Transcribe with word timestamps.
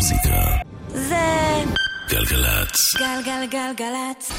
המוזיקה. 0.00 0.56
זה 0.88 1.64
גלגלצ. 2.08 2.96
גלגלגלגלצ. 2.98 4.32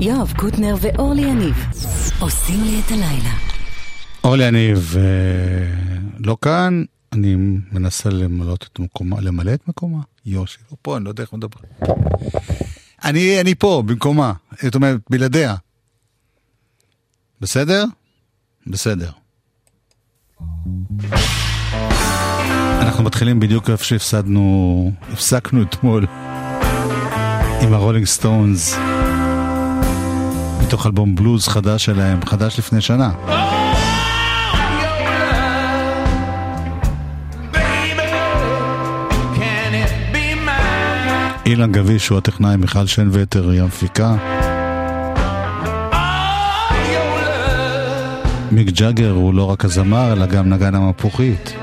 יואב 0.00 0.32
קוטנר 0.36 0.74
ואורלי 0.80 1.22
יניב 1.22 1.54
עושים 2.20 2.64
לי 2.64 2.80
את 2.86 2.90
הלילה. 2.90 3.34
אורלי 4.24 4.44
יניב 4.44 4.94
אה, 4.96 5.02
לא 6.18 6.36
כאן, 6.42 6.84
אני 7.12 7.34
מנסה 7.72 8.10
למלא 8.10 8.54
את 8.54 8.78
מקומה, 8.78 9.20
למלא 9.20 9.54
את 9.54 9.68
מקומה? 9.68 10.00
יושי, 10.26 10.58
לא 10.70 10.76
פה, 10.82 10.96
אני 10.96 11.04
לא 11.04 11.10
יודע 11.10 11.22
איך 11.22 11.32
מדבר. 11.32 11.60
אני, 13.04 13.40
אני 13.40 13.54
פה, 13.54 13.82
במקומה, 13.86 14.32
זאת 14.62 14.74
אומרת, 14.74 15.00
בלעדיה. 15.10 15.54
בסדר? 17.40 17.84
בסדר. 18.66 19.10
אנחנו 22.84 23.04
מתחילים 23.04 23.40
בדיוק 23.40 23.70
איפה 23.70 23.84
שהפסדנו, 23.84 24.92
הפסקנו 25.12 25.62
אתמול 25.62 26.06
עם 27.60 27.74
הרולינג 27.74 28.06
סטונס 28.06 28.78
מתוך 30.62 30.86
אלבום 30.86 31.14
בלוז 31.14 31.48
חדש 31.48 31.84
שלהם, 31.84 32.26
חדש 32.26 32.58
לפני 32.58 32.80
שנה. 32.80 33.10
אילן 41.46 41.72
גביש 41.72 42.08
הוא 42.08 42.18
הטכנאי, 42.18 42.56
מיכל 42.56 42.86
שנווטר 42.86 43.50
היא 43.50 43.62
המפיקה. 43.62 44.14
מיק 48.50 48.68
ג'אגר 48.68 49.10
הוא 49.10 49.34
לא 49.34 49.50
רק 49.50 49.64
הזמר, 49.64 50.12
אלא 50.12 50.26
גם 50.26 50.48
נגן 50.48 50.74
המפוחית. 50.74 51.54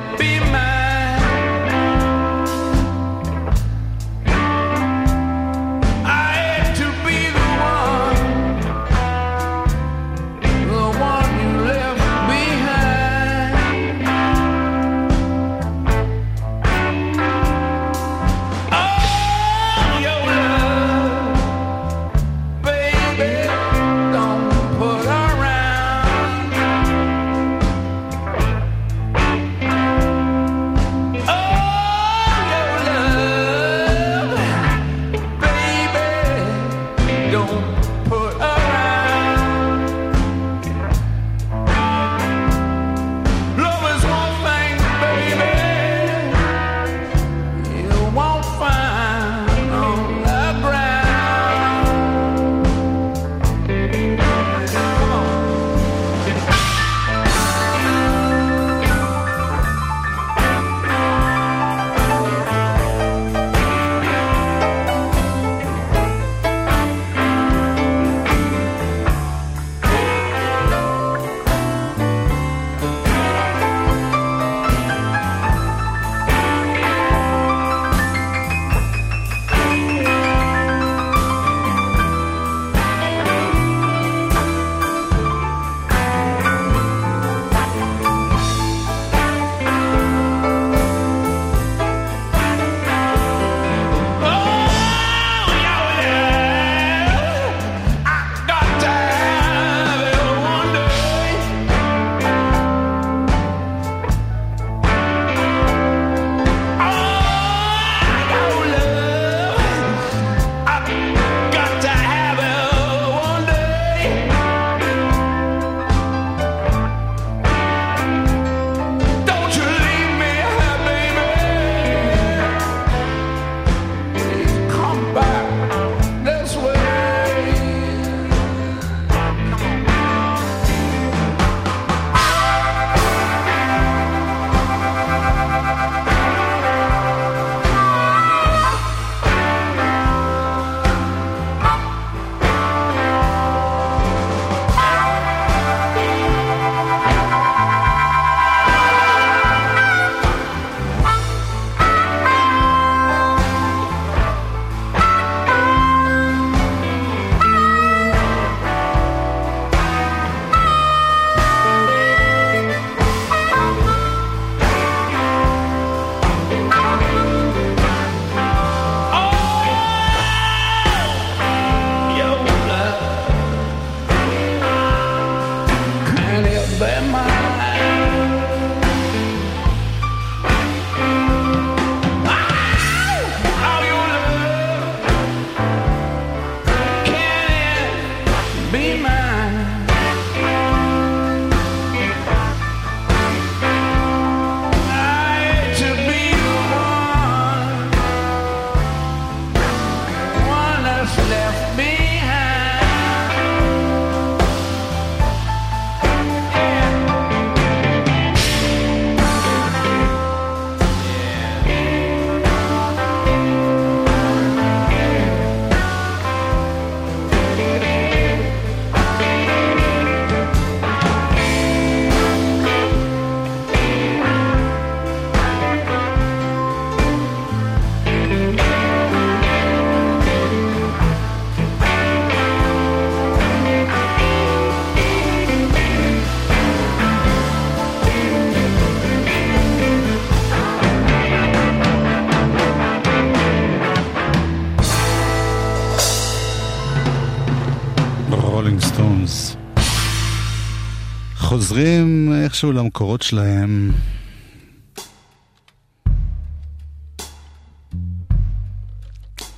חוזרים 251.35 252.33
איכשהו 252.33 252.71
למקורות 252.71 253.21
שלהם. 253.21 253.91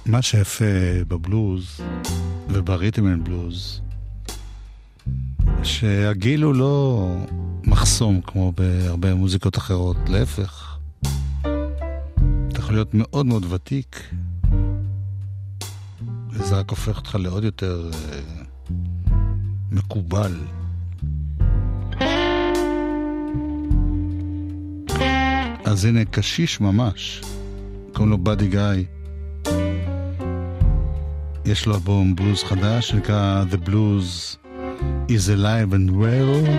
מה 0.06 0.22
שיפה 0.22 0.66
בבלוז 1.08 1.82
ובריתם 2.50 3.08
אין 3.08 3.24
בלוז, 3.24 3.82
שהגיל 5.64 6.44
הוא 6.44 6.56
לא 6.56 7.08
מחסום 7.64 8.22
כמו 8.22 8.52
בהרבה 8.52 9.16
מוזיקות 9.16 9.58
אחרות, 9.58 9.98
להפך. 10.08 10.78
אתה 11.42 12.60
יכול 12.60 12.74
להיות 12.76 12.94
מאוד 12.94 13.26
מאוד 13.26 13.46
ותיק, 13.54 14.04
וזה 16.30 16.60
רק 16.60 16.70
הופך 16.70 16.98
אותך 16.98 17.16
לעוד 17.20 17.44
יותר 17.44 17.90
אה, 17.94 18.43
מקובל. 19.74 20.36
אז 25.66 25.86
הנה 25.86 26.06
קשיש 26.06 26.62
ממש, 26.62 27.22
קוראים 27.94 28.12
לו 28.12 28.18
באדי 28.18 28.48
גיא. 28.48 28.84
יש 31.46 31.66
לו 31.66 31.76
אלבום 31.76 32.16
בלוז 32.16 32.44
חדש 32.44 32.90
שנקרא 32.90 33.44
The 33.52 33.68
Blues 33.68 34.38
is 35.10 35.28
Alive 35.38 35.74
and 35.74 35.92
Well 35.92 36.50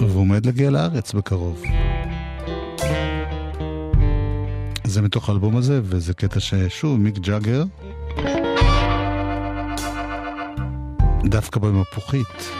והוא 0.00 0.20
עומד 0.20 0.46
להגיע 0.46 0.70
לארץ 0.70 1.12
בקרוב. 1.12 1.62
זה 4.84 5.02
מתוך 5.02 5.28
האלבום 5.28 5.56
הזה, 5.56 5.80
וזה 5.84 6.14
קטע 6.14 6.40
ששוב, 6.40 7.00
מיק 7.00 7.18
ג'אגר, 7.18 7.64
דווקא 11.28 11.60
במפוחית. 11.60 12.50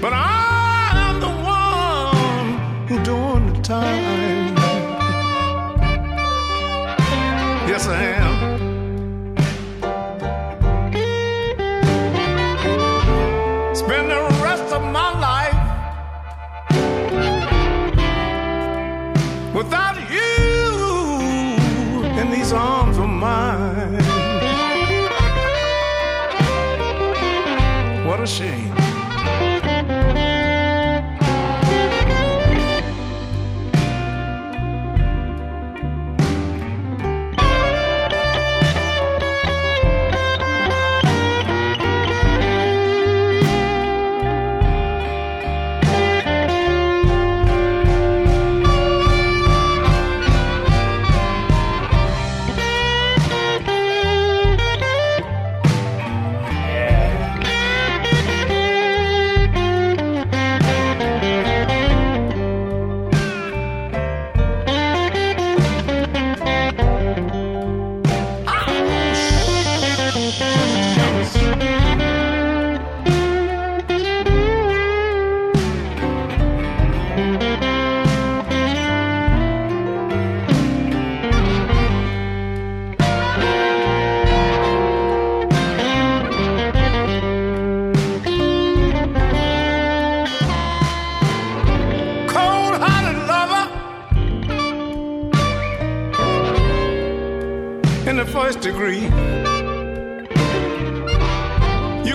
But 0.00 0.12
I 0.12 0.90
am 1.08 1.20
the 1.20 1.26
one 1.26 2.86
who 2.86 3.02
doing 3.02 3.52
the 3.52 3.60
time. 3.62 4.54
Yes, 7.68 7.88
I 7.88 8.00
am. 8.22 8.34
Spend 13.74 14.08
the 14.08 14.22
rest 14.40 14.72
of 14.72 14.82
my 14.84 15.10
life 15.18 15.58
without 19.52 19.96
you 20.12 20.70
in 22.20 22.30
these 22.30 22.52
arms 22.52 22.98
of 22.98 23.08
mine. 23.08 23.98
What 28.06 28.20
a 28.20 28.26
shame. 28.26 28.67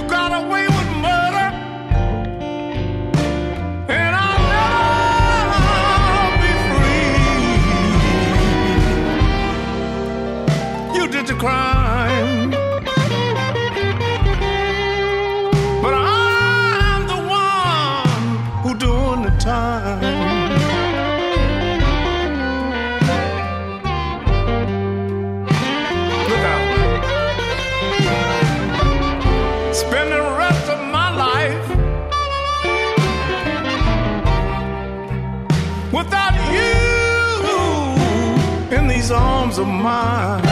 Got 0.07 0.31
away 0.33 0.72
arms 39.53 39.59
of 39.59 39.67
mine. 39.67 40.43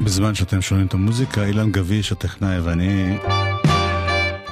בזמן 0.00 0.34
שאתם 0.34 0.62
שומעים 0.62 0.86
את 0.86 0.94
המוזיקה, 0.94 1.44
אילן 1.44 1.70
גביש, 1.70 2.12
הטכנאי 2.12 2.60
ואני 2.60 3.18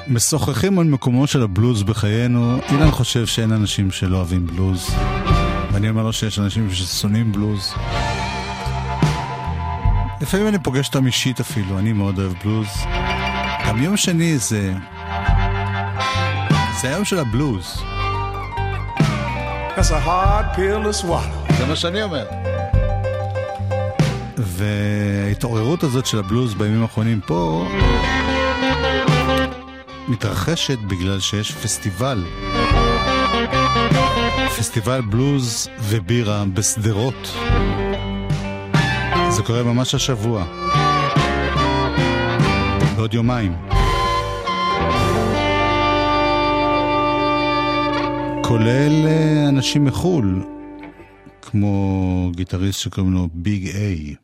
משוחחים 0.08 0.78
על 0.78 0.86
מקומו 0.86 1.26
של 1.26 1.42
הבלוז 1.42 1.82
בחיינו. 1.82 2.58
אילן 2.70 2.90
חושב 2.90 3.26
שאין 3.26 3.52
אנשים 3.52 3.90
שלא 3.90 4.16
אוהבים 4.16 4.46
בלוז, 4.46 4.90
ואני 5.72 5.88
אומר 5.88 6.02
לו 6.02 6.12
שיש 6.12 6.38
אנשים 6.38 6.70
ששונאים 6.70 7.32
בלוז. 7.32 7.74
לפעמים 10.26 10.48
אני 10.48 10.58
פוגש 10.58 10.86
אותם 10.86 11.06
אישית 11.06 11.40
אפילו, 11.40 11.78
אני 11.78 11.92
מאוד 11.92 12.18
אוהב 12.18 12.32
בלוז. 12.44 12.66
גם 13.68 13.82
יום 13.82 13.96
שני 13.96 14.38
זה... 14.38 14.72
זה 16.80 16.88
היום 16.88 17.04
של 17.04 17.18
הבלוז. 17.18 17.82
That's 19.76 19.90
a 19.90 20.06
hard 20.06 20.56
pill 20.56 20.84
to 20.84 21.02
swallow. 21.02 21.54
זה 21.58 21.66
מה 21.66 21.76
שאני 21.76 22.02
אומר. 22.02 22.26
וההתעוררות 24.36 25.82
הזאת 25.82 26.06
של 26.06 26.18
הבלוז 26.18 26.54
בימים 26.54 26.82
האחרונים 26.82 27.20
פה 27.26 27.68
מתרחשת 30.08 30.78
בגלל 30.78 31.20
שיש 31.20 31.52
פסטיבל. 31.52 32.24
פסטיבל 34.58 35.00
בלוז 35.00 35.68
ובירה 35.80 36.44
בשדרות. 36.54 37.36
זה 39.36 39.42
קורה 39.42 39.62
ממש 39.62 39.94
השבוע. 39.94 40.44
בעוד 42.96 43.14
יומיים. 43.14 43.52
כולל 48.44 49.06
אה, 49.06 49.48
אנשים 49.48 49.84
מחו"ל, 49.84 50.44
כמו 51.42 52.30
גיטריסט 52.36 52.80
שקוראים 52.80 53.12
לו 53.12 53.28
ביג 53.32 53.68
איי. 53.68 54.14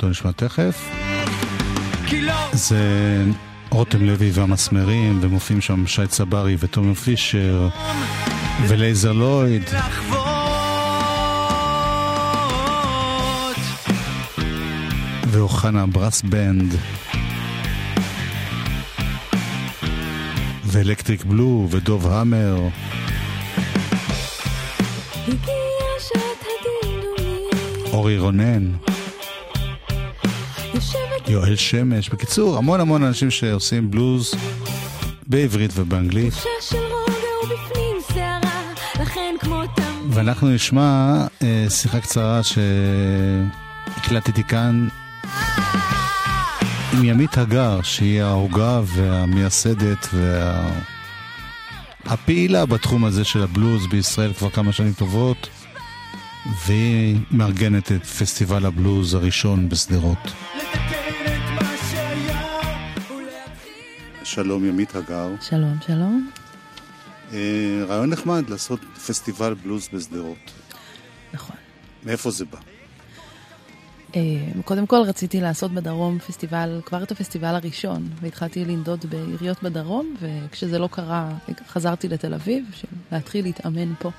אותו 0.00 0.10
נשמע 0.10 0.30
תכף. 0.32 0.90
זה 2.52 2.78
רותם 3.70 4.04
לוי 4.04 4.30
והמסמרים, 4.34 5.18
ומופיעים 5.22 5.60
שם 5.60 5.86
שי 5.86 6.06
צברי 6.06 6.56
ותומר 6.58 6.94
פישר 6.94 7.68
ולייזר 8.68 9.12
לויד. 9.12 9.62
ואוחנה 15.28 15.86
ברס 15.86 16.22
בנד 16.22 16.74
ואלקטריק 20.64 21.24
בלו 21.24 21.68
ודוב 21.70 22.06
המר 22.06 22.68
אורי 27.92 28.18
רונן 28.18 28.89
יואל 31.30 31.56
שמש. 31.56 32.08
בקיצור 32.08 32.58
המון 32.58 32.80
המון 32.80 33.02
אנשים 33.02 33.30
שעושים 33.30 33.90
בלוז 33.90 34.34
בעברית 35.26 35.70
ובאנגלית. 35.74 36.34
ואנחנו 40.10 40.48
נשמע 40.48 41.16
אה, 41.42 41.66
שיחה 41.68 42.00
קצרה 42.00 42.40
שהקלטתי 43.96 44.44
כאן 44.44 44.88
עם 46.92 47.04
ימית 47.04 47.38
הגר 47.38 47.82
שהיא 47.82 48.22
ההוגה 48.22 48.80
והמייסדת 48.84 50.08
וה... 50.14 50.70
הפעילה 52.04 52.66
בתחום 52.66 53.04
הזה 53.04 53.24
של 53.24 53.42
הבלוז 53.42 53.86
בישראל 53.86 54.32
כבר 54.32 54.50
כמה 54.50 54.72
שנים 54.72 54.92
טובות 54.92 55.48
והיא 56.66 57.16
מארגנת 57.30 57.92
את 57.92 58.06
פסטיבל 58.06 58.66
הבלוז 58.66 59.14
הראשון 59.14 59.68
בשדרות. 59.68 60.32
שלום 64.34 64.64
ימית 64.64 64.94
הגר. 64.94 65.28
שלום, 65.40 65.74
שלום. 65.86 66.30
אה, 67.32 67.84
רעיון 67.88 68.10
נחמד 68.10 68.50
לעשות 68.50 68.80
פסטיבל 69.06 69.54
בלוז 69.54 69.88
בשדרות. 69.92 70.38
נכון. 71.32 71.56
מאיפה 72.04 72.30
זה 72.30 72.44
בא? 72.44 72.58
אה, 74.16 74.20
קודם 74.64 74.86
כל 74.86 74.96
רציתי 74.96 75.40
לעשות 75.40 75.72
בדרום 75.72 76.18
פסטיבל, 76.18 76.80
כבר 76.84 77.02
את 77.02 77.10
הפסטיבל 77.10 77.54
הראשון, 77.54 78.08
והתחלתי 78.20 78.64
לנדוד 78.64 79.06
בעיריות 79.08 79.62
בדרום, 79.62 80.14
וכשזה 80.20 80.78
לא 80.78 80.88
קרה, 80.92 81.30
חזרתי 81.68 82.08
לתל 82.08 82.34
אביב, 82.34 82.64
להתחיל 83.12 83.44
להתאמן 83.44 83.94
פה. 83.98 84.10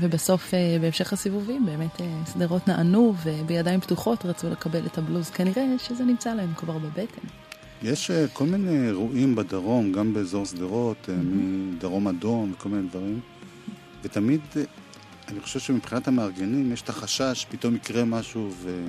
ובסוף, 0.00 0.54
אה, 0.54 0.76
בהמשך 0.80 1.12
הסיבובים, 1.12 1.66
באמת 1.66 2.00
שדרות 2.32 2.68
נענו, 2.68 3.14
ובידיים 3.22 3.80
פתוחות 3.80 4.26
רצו 4.26 4.50
לקבל 4.50 4.86
את 4.86 4.98
הבלוז. 4.98 5.30
כנראה 5.30 5.64
שזה 5.78 6.04
נמצא 6.04 6.34
להם 6.34 6.54
כבר 6.56 6.78
בבטן. 6.78 7.39
יש 7.82 8.10
אה, 8.10 8.28
כל 8.32 8.44
מיני 8.44 8.86
אירועים 8.86 9.34
בדרום, 9.34 9.92
גם 9.92 10.14
באזור 10.14 10.46
שדרות, 10.46 11.08
אה, 11.08 11.14
מדרום 11.22 12.08
אדום 12.08 12.52
וכל 12.52 12.68
מיני 12.68 12.88
דברים, 12.88 13.20
ותמיד, 14.02 14.40
אה, 14.56 14.62
אני 15.28 15.40
חושב 15.40 15.60
שמבחינת 15.60 16.08
המארגנים 16.08 16.72
יש 16.72 16.82
את 16.82 16.88
החשש, 16.88 17.46
פתאום 17.50 17.76
יקרה 17.76 18.04
משהו 18.04 18.50
ו... 18.62 18.86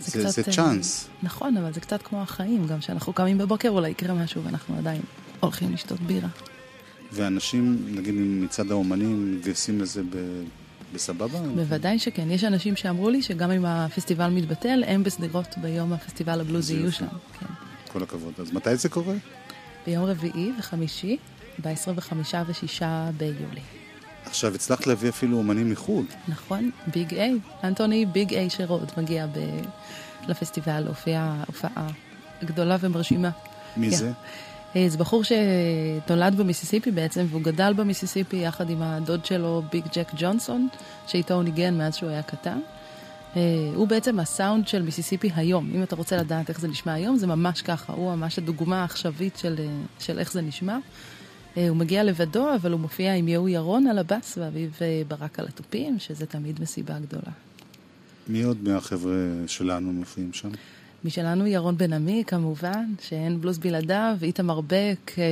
זה, 0.00 0.28
זה 0.28 0.42
אה, 0.46 0.52
צ'אנס. 0.52 1.08
נכון, 1.22 1.56
אבל 1.56 1.72
זה 1.72 1.80
קצת 1.80 2.02
כמו 2.02 2.22
החיים, 2.22 2.66
גם 2.66 2.78
כשאנחנו 2.78 3.12
קמים 3.12 3.38
בבוקר 3.38 3.68
אולי 3.68 3.90
יקרה 3.90 4.14
משהו 4.14 4.44
ואנחנו 4.44 4.78
עדיין 4.78 5.02
הולכים 5.40 5.72
לשתות 5.72 6.00
בירה. 6.00 6.28
ואנשים, 7.12 7.78
נגיד 7.94 8.14
מצד 8.16 8.70
האומנים, 8.70 9.36
מתגייסים 9.36 9.80
לזה 9.80 10.02
ב... 10.02 10.16
בסבבה? 10.94 11.38
בוודאי 11.54 11.98
שכן, 11.98 12.30
יש 12.30 12.44
אנשים 12.44 12.76
שאמרו 12.76 13.10
לי 13.10 13.22
שגם 13.22 13.50
אם 13.50 13.64
הפסטיבל 13.64 14.30
מתבטל, 14.30 14.84
הם 14.86 15.02
בשדרות 15.02 15.54
ביום 15.58 15.92
הפסטיבל 15.92 16.40
הבלוזי 16.40 16.74
זה 16.74 16.80
יהיו. 16.80 16.92
שם. 16.92 17.06
כן. 17.40 17.46
כל 17.92 18.02
הכבוד. 18.02 18.32
אז 18.38 18.52
מתי 18.52 18.76
זה 18.76 18.88
קורה? 18.88 19.14
ביום 19.86 20.04
רביעי 20.04 20.52
וחמישי, 20.58 21.16
ב-25 21.62 22.12
ו-6 22.46 22.82
ביולי. 23.16 23.60
עכשיו, 24.26 24.54
הצלחת 24.54 24.86
להביא 24.86 25.08
אפילו 25.08 25.38
אומנים 25.38 25.70
מחו"ל. 25.70 26.04
נכון? 26.28 26.70
ביג 26.86 27.14
איי. 27.14 27.38
אנטוני 27.64 28.06
ביג 28.06 28.34
איי 28.34 28.50
שרוד 28.50 28.92
מגיע 28.96 29.26
ב... 29.26 29.38
לפסטיבל, 30.28 30.84
הופיע 30.86 31.34
הופעה 31.46 31.86
גדולה 32.44 32.76
ומרשימה. 32.80 33.30
מי 33.76 33.90
כן. 33.90 33.96
זה? 33.96 34.12
אה, 34.76 34.88
זה 34.88 34.98
בחור 34.98 35.22
שנולד 35.24 36.34
במיסיסיפי 36.34 36.90
בעצם, 36.90 37.26
והוא 37.30 37.42
גדל 37.42 37.72
במיסיסיפי 37.76 38.36
יחד 38.36 38.70
עם 38.70 38.82
הדוד 38.82 39.26
שלו, 39.26 39.62
ביג 39.72 39.84
ג'ק 39.94 40.10
ג'ונסון, 40.16 40.68
שאיתו 41.06 41.34
הוא 41.34 41.42
ניגן 41.42 41.78
מאז 41.78 41.94
שהוא 41.94 42.10
היה 42.10 42.22
קטן. 42.22 42.60
אה, 43.36 43.42
הוא 43.74 43.88
בעצם 43.88 44.20
הסאונד 44.20 44.68
של 44.68 44.82
מיסיסיפי 44.82 45.30
היום. 45.36 45.70
אם 45.74 45.82
אתה 45.82 45.96
רוצה 45.96 46.16
לדעת 46.16 46.48
איך 46.48 46.60
זה 46.60 46.68
נשמע 46.68 46.92
היום, 46.92 47.16
זה 47.16 47.26
ממש 47.26 47.62
ככה. 47.62 47.92
הוא 47.92 48.14
ממש 48.14 48.38
הדוגמה 48.38 48.80
העכשווית 48.80 49.36
של, 49.36 49.54
אה, 49.58 49.66
של 49.98 50.18
איך 50.18 50.32
זה 50.32 50.42
נשמע. 50.42 50.78
הוא 51.68 51.76
מגיע 51.76 52.04
לבדו, 52.04 52.54
אבל 52.54 52.72
הוא 52.72 52.80
מופיע 52.80 53.14
עם 53.14 53.28
יהוא 53.28 53.48
ירון 53.48 53.86
על 53.86 53.98
הבאס 53.98 54.38
ואביב 54.38 54.78
ברק 55.08 55.38
על 55.38 55.46
התופים, 55.46 55.98
שזה 55.98 56.26
תמיד 56.26 56.60
מסיבה 56.60 56.98
גדולה. 56.98 57.32
מי 58.28 58.42
עוד 58.42 58.56
מהחבר'ה 58.62 59.14
שלנו 59.46 59.92
מופיעים 59.92 60.32
שם? 60.32 60.50
משלנו 61.06 61.46
ירון 61.46 61.78
בן 61.78 61.92
עמי 61.92 62.24
כמובן, 62.26 62.92
שאין 63.00 63.40
בלוז 63.40 63.58
בלעדיו, 63.58 64.18
איתמר 64.22 64.60
בק, 64.60 65.12
אה, 65.18 65.24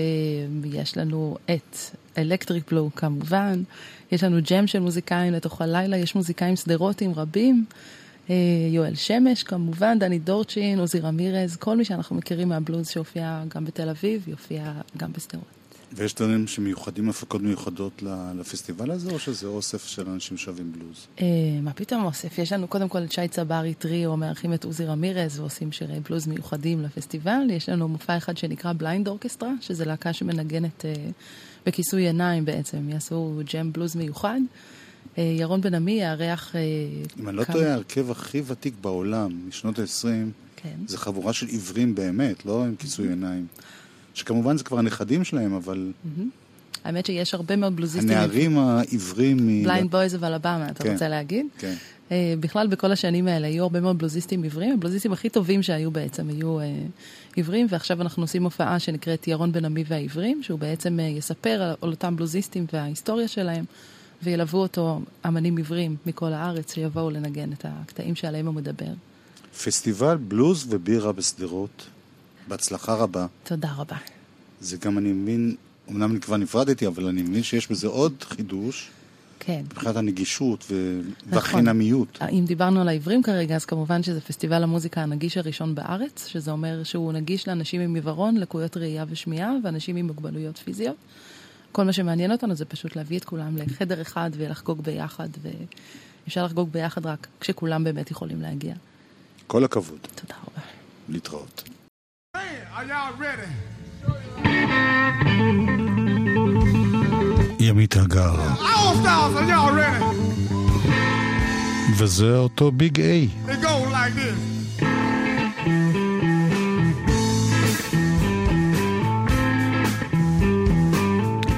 יש 0.65 0.97
לנו 0.97 1.37
את 1.45 1.77
אלקטריק 2.19 2.71
בלו 2.71 2.91
כמובן, 2.97 3.63
יש 4.13 4.25
לנו 4.25 4.37
ג'ם 4.51 4.67
של 4.67 4.79
מוזיקאים 4.79 5.33
לתוך 5.33 5.61
הלילה, 5.61 5.97
יש 5.97 6.15
מוזיקאים 6.15 6.57
שדרותים 6.57 7.13
רבים, 7.15 7.65
אה, 8.31 8.35
יואל 8.71 8.95
שמש 8.95 9.43
כמובן, 9.43 9.99
דני 9.99 10.19
דורצ'ין, 10.19 10.79
עוזי 10.79 11.01
רמירז, 11.01 11.57
כל 11.57 11.77
מי 11.77 11.85
שאנחנו 11.85 12.17
מכירים 12.17 12.49
מהבלוז 12.49 12.89
שהופיע 12.89 13.43
גם 13.49 13.65
בתל 13.65 13.89
אביב, 13.89 14.29
יופיע 14.29 14.73
גם 14.97 15.13
בשדרות. 15.13 15.64
ויש 15.93 16.15
דברים 16.15 16.47
שמיוחדים, 16.47 17.09
הפקות 17.09 17.43
מיוחדות 17.43 18.03
לפסטיבל 18.39 18.91
הזה, 18.91 19.11
או 19.11 19.19
שזה 19.19 19.47
אוסף 19.47 19.87
של 19.87 20.09
אנשים 20.09 20.37
שאוהבים 20.37 20.73
בלוז? 20.73 21.07
אה, 21.21 21.27
מה 21.63 21.73
פתאום 21.73 22.05
אוסף? 22.05 22.39
יש 22.39 22.53
לנו 22.53 22.69
קודם 22.69 22.89
כל 22.89 23.03
את 23.03 23.13
שי 23.13 23.29
צברי 23.29 23.75
טריו, 23.75 24.17
מארחים 24.17 24.55
את 24.55 24.65
עוזי 24.65 24.85
רמירז 24.85 25.41
ועושים 25.41 25.73
שירי 25.73 26.01
בלוז 26.01 26.27
מיוחדים 26.27 26.83
לפסטיבל. 26.83 27.51
יש 27.51 27.69
לנו 27.69 27.89
מופע 27.89 28.17
אחד 28.17 28.37
שנקרא 28.37 28.73
Blind 28.73 29.09
Orchestra, 29.09 29.53
שזה 29.61 29.85
להקה 29.85 30.13
שמנגנת 30.13 30.85
אה, 30.85 30.95
בכיסוי 31.67 32.07
עיניים 32.07 32.45
בעצם, 32.45 32.89
יעשו 32.89 33.41
ג'ם 33.53 33.73
בלוז 33.73 33.97
מיוחד. 33.97 34.41
אה, 35.19 35.23
ירון 35.23 35.61
בן 35.61 35.75
עמי 35.75 35.93
יארח... 35.93 36.57
אה, 36.57 36.61
אם 37.21 37.29
אני 37.29 37.37
לא 37.37 37.45
טועה, 37.45 37.71
ההרכב 37.71 38.11
הכי 38.11 38.43
ותיק 38.47 38.75
בעולם, 38.81 39.49
משנות 39.49 39.79
ה-20, 39.79 40.07
כן. 40.57 40.77
זה 40.87 40.99
חבורה 40.99 41.33
של 41.33 41.47
עיוורים 41.47 41.95
באמת, 41.95 42.47
לא 42.47 42.65
עם 42.65 42.77
כיסוי 42.77 43.09
עיניים. 43.09 43.47
שכמובן 44.15 44.57
זה 44.57 44.65
כבר 44.65 44.79
הנכדים 44.79 45.25
שלהם, 45.25 45.55
אבל 45.55 45.93
האמת 46.85 47.07
שיש 47.07 47.35
הרבה 47.35 47.57
מאוד 47.57 47.77
בלוזיסטים. 47.77 48.11
הנערים 48.11 48.59
העיוורים 48.59 49.37
מ... 49.37 49.63
Blind 49.63 49.91
Boys 49.91 50.15
of 50.15 50.27
אלבמה, 50.27 50.71
אתה 50.71 50.85
כן. 50.85 50.93
רוצה 50.93 51.09
להגיד? 51.09 51.47
כן. 51.59 51.75
אה, 52.13 52.35
בכלל 52.41 52.67
בכל 52.67 52.93
השנים 52.93 53.29
האלה 53.29 53.47
היו 53.47 53.63
הרבה 53.63 53.81
מאוד 53.81 53.99
בלוזיסטים 53.99 54.43
עיוורים, 54.43 54.75
הבלוזיסטים 54.75 55.13
הכי 55.13 55.29
טובים 55.29 55.63
שהיו 55.63 55.91
בעצם 55.91 56.29
היו 56.29 56.61
אה, 56.61 56.65
עיוורים, 57.37 57.67
ועכשיו 57.71 58.03
אנחנו 58.03 58.23
עושים 58.23 58.45
הופעה 58.45 58.79
שנקראת 58.79 59.29
ירון 59.29 59.53
בן 59.53 59.65
עמי 59.65 59.85
והעיוורים, 59.89 60.43
שהוא 60.43 60.59
בעצם 60.59 61.01
אה, 61.01 61.05
יספר 61.05 61.63
על, 61.63 61.75
על 61.81 61.91
אותם 61.91 62.17
בלוזיסטים 62.17 62.67
וההיסטוריה 62.73 63.29
שלהם, 63.29 63.65
וילוו 64.23 64.59
אותו 64.59 65.01
אמנים 65.27 65.57
עיוורים 65.57 65.97
מכל 66.07 66.33
הארץ 66.33 66.75
שיבואו 66.75 67.11
לנגן 67.11 67.53
את 67.53 67.67
הקטעים 67.69 68.15
שעליהם 68.15 68.47
הוא 68.47 68.55
מדבר. 68.55 68.93
פסטיבל 69.65 70.17
בלוז 70.17 70.67
ובירה 70.69 71.13
בשדרות, 71.13 71.87
בהצלחה 72.49 72.95
רבה. 72.95 73.27
תודה 73.45 73.73
רבה. 73.77 73.97
זה 74.61 74.77
גם, 74.77 74.99
אני 74.99 75.13
מבין, 75.13 75.55
אמנם 75.91 76.11
אני 76.11 76.21
כבר 76.21 76.37
נפרדתי, 76.37 76.87
אבל 76.87 77.07
אני 77.07 77.23
מבין 77.23 77.43
שיש 77.43 77.71
בזה 77.71 77.87
עוד 77.87 78.13
חידוש, 78.23 78.91
כן. 79.41 79.63
מבחינת 79.65 79.97
הנגישות 79.97 80.65
ו... 80.71 81.01
נכון. 81.27 81.35
והחינמיות. 81.35 82.19
אם 82.33 82.45
דיברנו 82.47 82.81
על 82.81 82.89
העיוורים 82.89 83.23
כרגע, 83.23 83.57
אז 83.57 83.65
כמובן 83.65 84.03
שזה 84.03 84.21
פסטיבל 84.21 84.63
המוזיקה 84.63 85.01
הנגיש 85.01 85.37
הראשון 85.37 85.75
בארץ, 85.75 86.27
שזה 86.27 86.51
אומר 86.51 86.83
שהוא 86.85 87.13
נגיש 87.13 87.49
לאנשים 87.49 87.81
עם 87.81 87.95
עיוורון, 87.95 88.37
לקויות 88.37 88.77
ראייה 88.77 89.05
ושמיעה, 89.09 89.53
ואנשים 89.65 89.97
עם 89.97 90.07
מוגבלויות 90.07 90.59
פיזיות. 90.59 90.97
כל 91.73 91.85
מה 91.85 91.93
שמעניין 91.93 92.33
אותנו 92.33 92.55
זה 92.55 92.65
פשוט 92.65 92.97
להביא 92.97 93.19
את 93.19 93.25
כולם 93.25 93.57
לחדר 93.57 94.03
אחד 94.03 94.31
ולחגוג 94.37 94.81
ביחד, 94.83 95.29
ואפשר 96.25 96.45
לחגוג 96.45 96.73
ביחד 96.73 97.07
רק 97.07 97.27
כשכולם 97.41 97.85
באמת 97.85 98.11
יכולים 98.11 98.43
להגיע. 98.43 98.75
כל 99.47 99.65
הכבוד. 99.65 99.99
תודה 100.15 100.35
רבה. 100.35 100.67
להתראות. 101.09 101.63
ימית 107.61 107.97
הגר? 107.97 108.35
וזה 111.97 112.37
אותו 112.37 112.73
ביג 112.73 113.01
איי. 113.01 113.29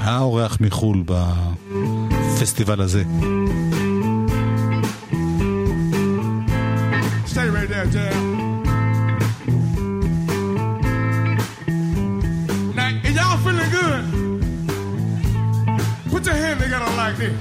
האורח 0.01 0.57
מחו"ל 0.61 1.03
בפסטיבל 1.05 2.81
הזה. 2.81 3.03
Stay 7.37 7.49
right 7.51 7.69
there, 7.69 7.85
Jam. 7.93 8.26
Feeling 13.47 13.71
good, 13.71 14.03
put 16.09 16.25
your 16.25 16.35
hand 16.35 16.59
together 16.59 16.91
like 16.97 17.15
this. 17.15 17.33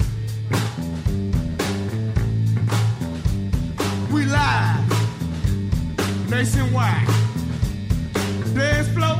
We 4.13 4.25
live, 4.27 4.85
nationwide. 6.31 7.09
Dance 8.55 8.89
floor, 8.89 9.17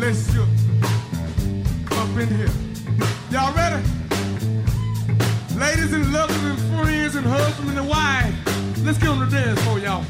let's 0.00 0.32
shoot 0.32 0.48
up 1.92 2.18
in 2.18 2.28
here. 2.36 2.50
Y'all 3.30 3.54
ready? 3.54 3.82
Ladies 5.56 5.92
and 5.92 6.12
lovers 6.12 6.42
and 6.42 6.58
friends 6.58 7.14
and 7.14 7.24
husbands 7.24 7.76
and 7.76 7.88
wives, 7.88 8.84
let's 8.84 8.98
get 8.98 9.10
on 9.10 9.20
the 9.20 9.26
dance 9.26 9.60
floor, 9.62 9.78
y'all. 9.78 10.04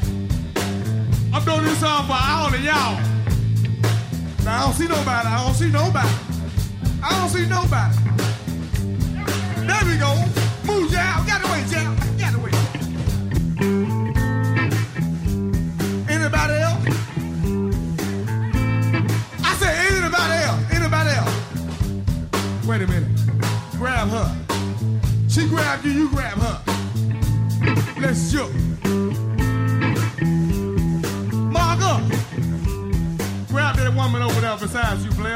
I'm 1.31 1.45
doing 1.45 1.63
this 1.63 1.79
song 1.79 2.07
for 2.07 2.17
all 2.19 2.47
of 2.47 2.63
y'all. 2.63 3.16
I 4.47 4.61
don't 4.63 4.73
see 4.73 4.87
nobody. 4.87 5.27
I 5.27 5.43
don't 5.43 5.53
see 5.53 5.69
nobody. 5.69 6.09
I 7.03 7.09
don't 7.19 7.29
see 7.29 7.45
nobody. 7.47 7.95
There 9.67 9.85
we 9.85 9.97
go. 9.97 10.15
Move, 10.65 10.91
y'all. 10.91 11.25
Get 11.25 11.43
away, 11.45 11.63
y'all. 11.67 11.95
Get 12.17 12.33
away. 12.33 12.51
Anybody 16.09 16.53
else? 16.63 16.83
I 19.43 19.55
said 19.59 19.73
anybody 19.91 20.37
else. 20.47 20.61
Anybody 20.71 21.09
else? 21.09 21.35
Wait 22.65 22.81
a 22.81 22.87
minute. 22.87 23.11
Grab 23.73 24.07
her. 24.07 24.35
She 25.27 25.47
grabbed 25.47 25.85
you, 25.85 25.91
you 25.91 26.09
grab 26.09 26.37
her. 26.37 26.61
Let's 27.99 28.31
shoot. 28.31 28.76
Woman 34.07 34.21
over 34.21 34.39
there 34.39 34.55
besides 34.57 35.03
you, 35.03 35.11
player. 35.11 35.35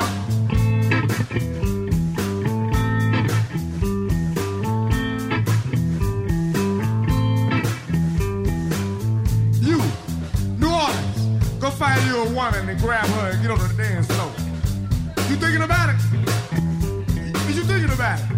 You, 9.59 9.77
New 10.57 10.71
Orleans, 10.71 11.59
go 11.59 11.69
find 11.69 12.01
you 12.05 12.15
a 12.21 12.33
woman 12.33 12.69
and 12.69 12.79
grab 12.79 13.05
her 13.07 13.31
and 13.31 13.41
get 13.41 13.51
on 13.51 13.59
the 13.59 13.73
dance 13.75 14.07
floor. 14.07 14.31
You 15.29 15.35
thinking 15.35 15.63
about 15.63 15.89
it? 15.89 15.95
Is 17.49 17.57
you 17.57 17.63
thinking 17.63 17.91
about 17.91 18.19
it? 18.21 18.30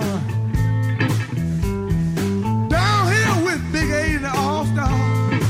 Just. 0.00 0.26
Down 2.68 3.12
here 3.12 3.44
with 3.44 3.72
Big 3.72 3.90
A 3.90 4.16
and 4.16 4.24
the 4.24 4.32
All 4.34 4.64
Stars. 4.66 5.42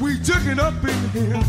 We 0.00 0.18
took 0.20 0.44
it 0.46 0.58
up 0.58 0.84
in 0.84 1.10
here. 1.10 1.42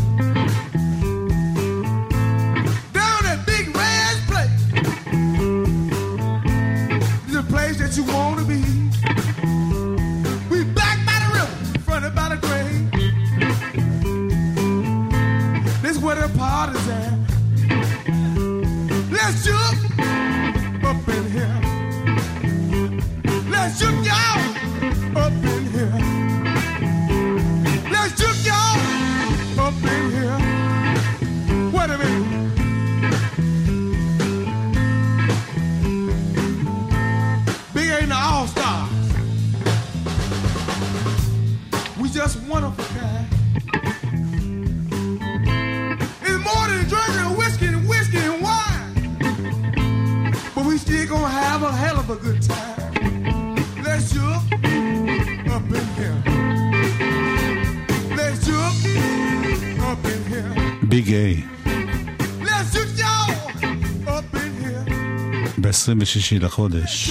Down 2.92 3.26
at 3.26 3.44
Big 3.46 3.74
Red's 3.74 4.20
place. 4.30 4.62
The 7.32 7.42
place 7.48 7.78
that 7.78 7.96
you 7.96 8.04
wanna 8.04 8.44
be. 8.44 8.59
26 65.80 66.32
לחודש 66.32 67.10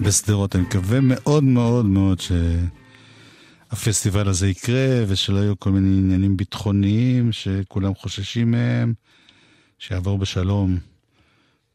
בשדרות. 0.00 0.56
אני 0.56 0.62
מקווה 0.62 1.00
מאוד 1.00 1.44
מאוד 1.44 1.86
מאוד 1.86 2.20
שהפסטיבל 3.70 4.28
הזה 4.28 4.48
יקרה 4.48 5.04
ושלא 5.08 5.38
יהיו 5.38 5.58
כל 5.58 5.70
מיני 5.70 5.98
עניינים 5.98 6.36
ביטחוניים 6.36 7.32
שכולם 7.32 7.94
חוששים 7.94 8.50
מהם, 8.50 8.94
שיעבור 9.78 10.18
בשלום. 10.18 10.78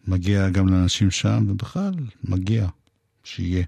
מגיע 0.08 0.50
גם 0.50 0.68
לאנשים 0.68 1.12
שם, 1.12 1.46
ובכלל, 1.50 1.94
מגיע 2.24 2.68
שיהיה. 3.24 3.64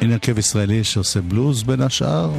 הנה 0.00 0.12
הרכב 0.12 0.38
ישראלי 0.38 0.84
שעושה 0.84 1.20
בלוז 1.20 1.62
בין 1.62 1.80
השאר. 1.80 2.30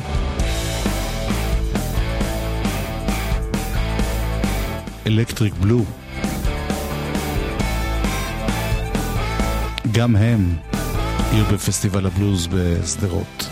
אלקטריק 5.10 5.54
בלו. 5.54 5.86
גם 9.92 10.16
הם 10.16 10.56
יהיו 11.34 11.46
בפסטיבל 11.46 12.06
הבלוז 12.06 12.48
בשדרות. 12.52 13.50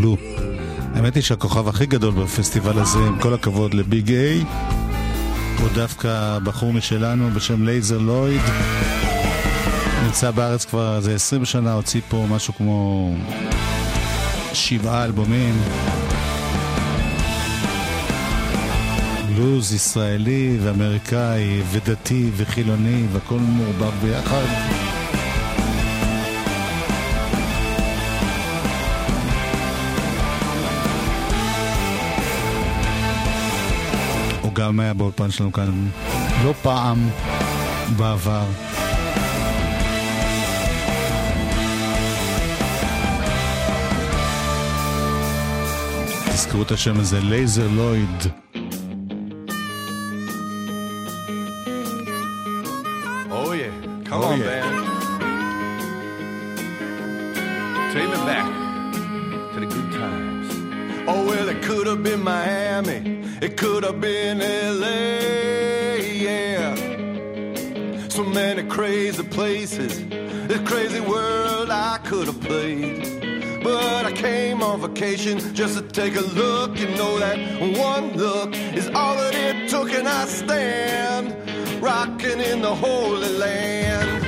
בלו. 0.00 0.16
האמת 0.94 1.14
היא 1.14 1.22
שהכוכב 1.22 1.68
הכי 1.68 1.86
גדול 1.86 2.14
בפסטיבל 2.14 2.78
הזה, 2.78 2.98
עם 2.98 3.18
כל 3.20 3.34
הכבוד 3.34 3.74
לביג 3.74 4.12
איי, 4.12 4.44
הוא 5.58 5.68
דווקא 5.74 6.38
בחור 6.44 6.72
משלנו 6.72 7.30
בשם 7.30 7.64
לייזר 7.64 7.98
לויד. 7.98 8.40
נמצא 10.04 10.30
בארץ 10.30 10.64
כבר 10.64 10.96
איזה 10.96 11.14
20 11.14 11.44
שנה, 11.44 11.72
הוציא 11.72 12.00
פה 12.08 12.26
משהו 12.30 12.54
כמו 12.54 13.14
שבעה 14.52 15.04
אלבומים. 15.04 15.54
בלוז 19.28 19.72
ישראלי 19.72 20.58
ואמריקאי 20.62 21.62
ודתי 21.70 22.30
וחילוני 22.36 23.06
והכל 23.12 23.38
מעורבב 23.38 23.92
ביחד. 24.02 24.79
גם 34.70 34.80
היה 34.80 34.94
באולפן 34.94 35.30
שלנו 35.30 35.52
כאן 35.52 35.88
לא 36.44 36.52
פעם 36.62 37.08
בעבר. 37.96 38.44
תזכרו 46.28 46.62
את 46.62 46.70
השם 46.70 47.00
הזה, 47.00 47.20
לייזר 47.20 47.68
לויד. 47.68 48.22
Oh 53.30 53.52
yeah, 53.52 53.72
come 54.08 54.22
Oh, 54.22 54.30
on, 54.30 54.38
yeah. 54.40 54.46
man. 54.50 54.72
Take 57.92 58.08
me 58.14 58.18
back 58.30 58.46
to 59.52 59.56
the 59.62 59.68
good 59.74 59.90
times. 60.00 60.46
Oh 61.12 61.20
well, 61.28 61.48
it 61.48 61.60
could 61.62 61.86
have 61.86 62.02
been 62.02 62.22
Miami, 62.22 63.00
it 63.42 63.56
could 63.56 63.84
have 63.84 64.00
been 64.00 64.38
LA, 64.38 65.96
yeah. 65.96 66.74
So 68.08 68.24
many 68.24 68.62
crazy 68.64 69.22
places, 69.22 70.06
this 70.46 70.60
crazy 70.68 71.00
world 71.00 71.70
I 71.70 71.98
could 72.04 72.26
have 72.26 72.40
played. 72.40 73.62
But 73.62 74.06
I 74.06 74.12
came 74.12 74.62
on 74.62 74.80
vacation 74.80 75.38
just 75.54 75.76
to 75.76 75.82
take 75.82 76.16
a 76.16 76.22
look 76.22 76.78
and 76.78 76.96
know 76.96 77.18
that 77.18 77.38
one 77.78 78.16
look 78.16 78.54
is 78.54 78.88
all 78.88 79.16
that 79.16 79.34
it 79.34 79.68
took, 79.68 79.92
and 79.92 80.08
I 80.08 80.24
stand 80.24 81.34
rocking 81.82 82.40
in 82.40 82.62
the 82.62 82.74
Holy 82.74 83.28
Land. 83.28 84.24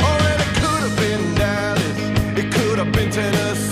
Oh, 0.00 0.18
and 0.30 0.40
it 0.40 0.52
could 0.60 0.82
have 0.86 0.96
been 0.96 1.34
Dallas, 1.34 1.98
it 2.38 2.52
could 2.52 2.78
have 2.78 2.92
been 2.92 3.10
Tennessee, 3.10 3.71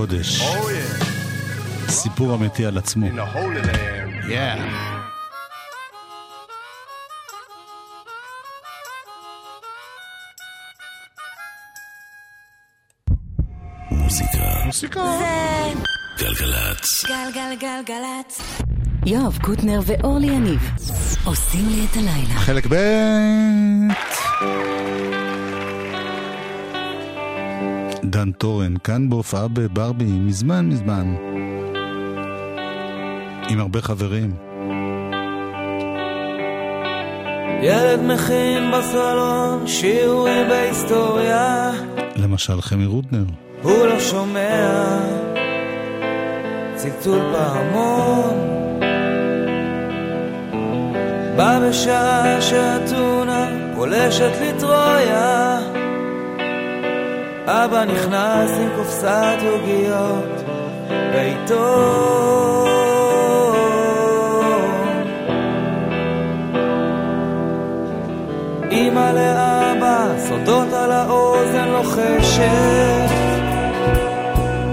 הקודש. 0.00 0.42
סיפור 1.88 2.34
אמיתי 2.34 2.66
על 2.66 2.78
עצמו. 2.78 3.06
יואב 19.06 19.38
קוטנר 19.42 19.80
ואורלי 19.86 20.26
יניב 20.26 20.70
עושים 21.24 21.68
לי 21.68 21.86
את 21.90 21.96
הלילה. 21.96 22.34
חלק 22.34 22.66
ב... 22.66 22.74
דן 28.10 28.30
תורן, 28.32 28.74
כאן 28.84 29.10
בהופעה 29.10 29.48
בברבי 29.48 30.04
מזמן 30.04 30.68
מזמן, 30.68 31.14
עם 33.48 33.60
הרבה 33.60 33.80
חברים. 33.80 34.34
ילד 37.62 38.00
מכין 38.02 38.70
בסלון 38.72 39.66
שיעורים 39.66 40.48
בהיסטוריה. 40.48 41.70
למשל 42.16 42.60
חמי 42.60 42.86
רודנר. 42.86 43.24
הוא 43.62 43.86
לא 43.86 44.00
שומע 44.00 44.98
צלצול 46.74 47.20
פעמון. 47.32 48.34
בא 51.36 51.68
בשעה 51.68 52.42
שאתונה 52.42 53.48
פולשת 53.76 54.32
לטרויה. 54.42 55.49
אבא 57.52 57.84
נכנס 57.84 58.50
עם 58.60 58.68
קופסת 58.76 59.36
עוגיות 59.50 60.44
ביתו. 61.12 62.66
אמא 68.70 69.12
לאבא, 69.14 70.06
סודות 70.18 70.72
על 70.72 70.92
האוזן 70.92 71.68
לוחשת, 71.68 73.10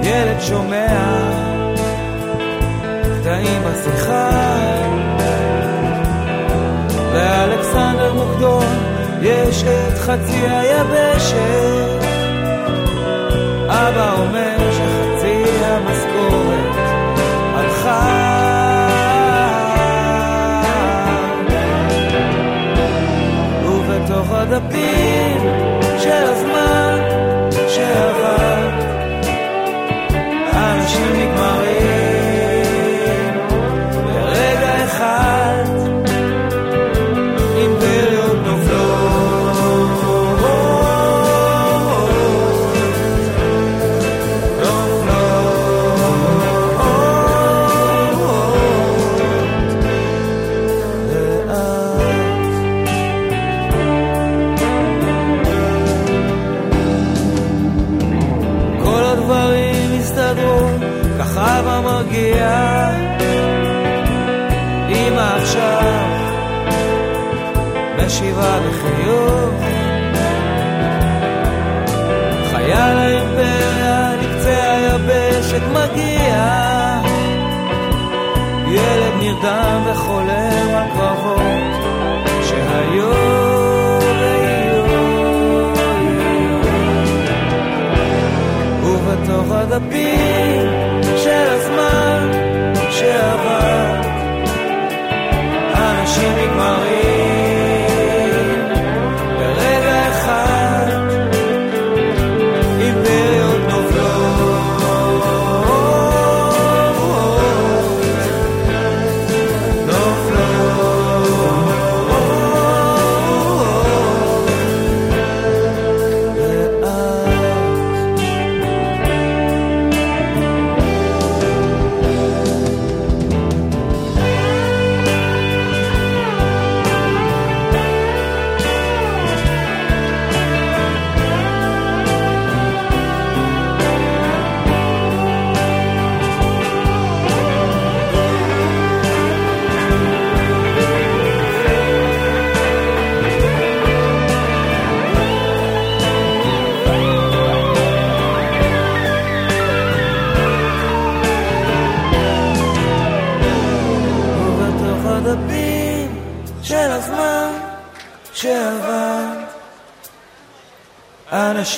ילד 0.04 0.42
שומע 0.42 0.98
קטעים 3.20 3.62
בשיחה. 3.66 4.30
ואלכסנדר 7.13 8.13
מוקדון 8.13 8.66
יש 9.22 9.63
את 9.63 9.98
חצי 9.98 10.48
היבשת. 10.48 11.97
אבא 13.88 14.13
אומר 14.19 14.58
שחצי 14.71 15.43
המשכורת 15.63 16.76
הלכה. 17.56 18.28
ובתוך 23.65 24.32
הדפים 24.32 25.41
של 26.00 26.23
הזמן 26.23 26.87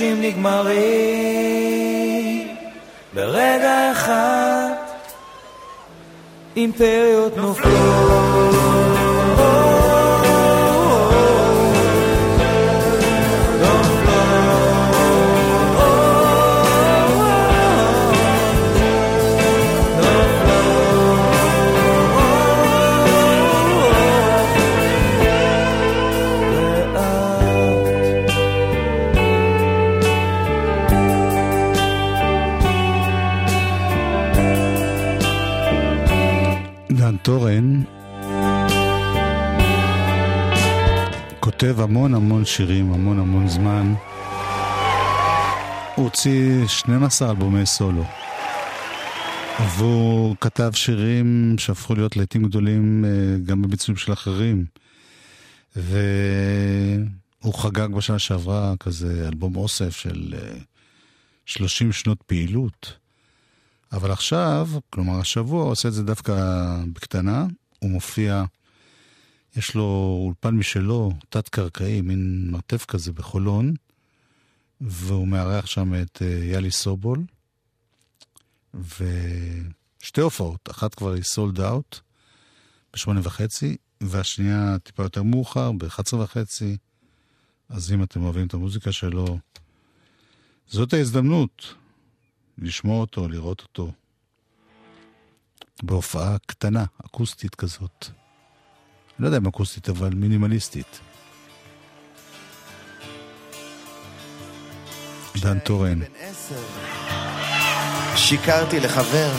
אנשים 0.01 0.21
נגמרים. 0.21 0.79
ברגע 3.13 3.91
אחד 3.91 4.69
אימפריות 6.55 7.08
שירים, 42.59 42.93
המון 42.93 43.19
המון 43.19 43.47
זמן. 43.47 43.93
הוא 45.95 46.05
הוציא 46.05 46.67
12 46.67 47.29
אלבומי 47.29 47.65
סולו. 47.65 48.03
והוא 49.77 50.35
כתב 50.41 50.71
שירים 50.73 51.55
שהפכו 51.57 51.95
להיות 51.95 52.17
להיטים 52.17 52.43
גדולים 52.43 53.05
אה, 53.05 53.09
גם 53.45 53.61
בביצועים 53.61 53.97
של 53.97 54.13
אחרים. 54.13 54.65
והוא 55.75 57.53
חגג 57.53 57.87
בשנה 57.95 58.19
שעברה 58.19 58.73
כזה 58.79 59.27
אלבום 59.27 59.55
אוסף 59.55 59.97
של 59.97 60.35
אה, 60.37 60.59
30 61.45 61.91
שנות 61.91 62.23
פעילות. 62.23 62.93
אבל 63.91 64.11
עכשיו, 64.11 64.69
כלומר 64.89 65.19
השבוע, 65.19 65.63
הוא 65.63 65.71
עושה 65.71 65.87
את 65.87 65.93
זה 65.93 66.03
דווקא 66.03 66.35
בקטנה. 66.93 67.45
הוא 67.79 67.91
מופיע, 67.91 68.43
יש 69.55 69.75
לו 69.75 70.17
אולפן 70.25 70.55
משלו, 70.55 71.11
תת-קרקעי, 71.29 72.01
מין 72.01 72.51
מרתף 72.51 72.85
כזה 72.85 73.13
בחולון, 73.13 73.73
והוא 74.81 75.27
מארח 75.27 75.65
שם 75.65 75.93
את 76.01 76.21
אה, 76.21 76.27
יאלי 76.27 76.71
סובול, 76.71 77.25
ושתי 78.73 80.21
הופעות, 80.21 80.69
אחת 80.71 80.95
כבר 80.95 81.13
היא 81.13 81.23
סולד 81.23 81.59
אאוט, 81.59 81.99
בשמונה 82.93 83.19
וחצי, 83.23 83.77
והשנייה 84.01 84.79
טיפה 84.83 85.03
יותר 85.03 85.23
מאוחר, 85.23 85.71
ב-11 85.71 86.15
וחצי. 86.15 86.77
אז 87.69 87.91
אם 87.91 88.03
אתם 88.03 88.23
אוהבים 88.23 88.47
את 88.47 88.53
המוזיקה 88.53 88.91
שלו, 88.91 89.39
זאת 90.67 90.93
ההזדמנות 90.93 91.75
לשמוע 92.57 93.01
אותו, 93.01 93.27
לראות 93.27 93.61
אותו. 93.61 93.91
בהופעה 95.83 96.37
קטנה, 96.45 96.85
אקוסטית 97.05 97.55
כזאת. 97.55 98.18
לא 99.19 99.25
יודע 99.25 99.37
אם 99.37 99.47
אקוסטית, 99.47 99.89
אבל 99.89 100.09
מינימליסטית. 100.13 100.99
דן 105.37 105.59
טורן. 105.59 105.99
שיקרתי 108.15 108.79
לחבר, 108.79 109.31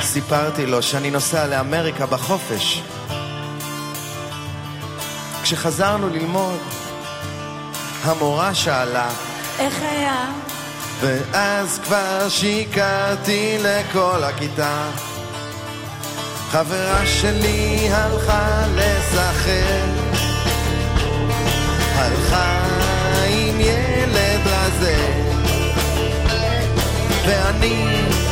סיפרתי 0.00 0.66
לו 0.66 0.82
שאני 0.82 1.10
נוסע 1.10 1.46
לאמריקה 1.46 2.06
בחופש. 2.06 2.82
כשחזרנו 5.42 6.08
ללמוד, 6.08 6.58
המורה 8.02 8.54
שאלה, 8.54 9.10
איך 9.58 9.82
היה? 9.82 10.32
ואז 11.00 11.78
כבר 11.78 12.28
שיקרתי 12.28 13.58
לכל 13.62 14.24
הכיתה. 14.24 14.90
חברה 16.50 17.06
שלי 17.06 17.88
הלכה 17.92 18.64
לשחק, 18.74 19.88
הלכה 21.94 22.64
עם 23.28 23.60
ילד 23.60 24.40
רזה, 24.46 24.96
ואני, 27.26 27.84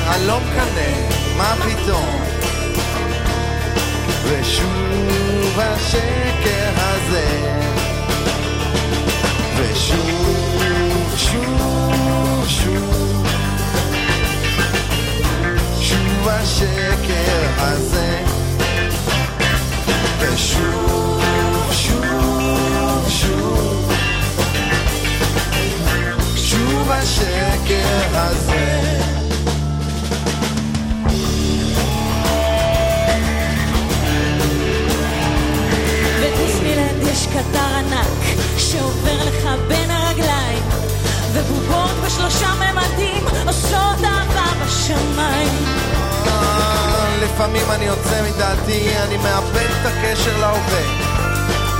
אני 0.09 0.27
לא 0.27 0.41
מקנא, 0.41 0.91
מה 1.37 1.55
פתאום? 1.57 2.21
ושוב 4.25 5.59
השקר 5.59 6.71
הזה, 6.77 7.27
ושוב, 9.57 10.63
שוב, 11.17 11.56
השקר 16.29 17.49
הזה, 17.59 18.25
ושוב, 20.21 21.23
שוב, 21.73 23.09
שוב, 23.09 23.93
שוב 26.37 26.91
השקר 26.91 28.07
הזה. 28.13 29.01
בדיסנילנד 36.21 37.03
יש 37.13 37.27
קטר 37.27 37.59
ענק 37.59 38.39
שעובר 38.59 39.25
לך 39.25 39.49
בין 39.69 39.91
הרגליים 39.91 40.63
ובובות 41.33 41.91
בשלושה 42.07 42.49
ממדים 42.55 43.25
עושות 43.47 44.05
אהבה 44.05 44.65
בשמיים 44.65 45.96
לפעמים 47.37 47.71
אני 47.71 47.85
יוצא 47.85 48.23
מדעתי, 48.23 48.99
אני 48.99 49.17
מאבד 49.17 49.67
את 49.81 49.87
הקשר 49.87 50.39
להווה. 50.41 50.83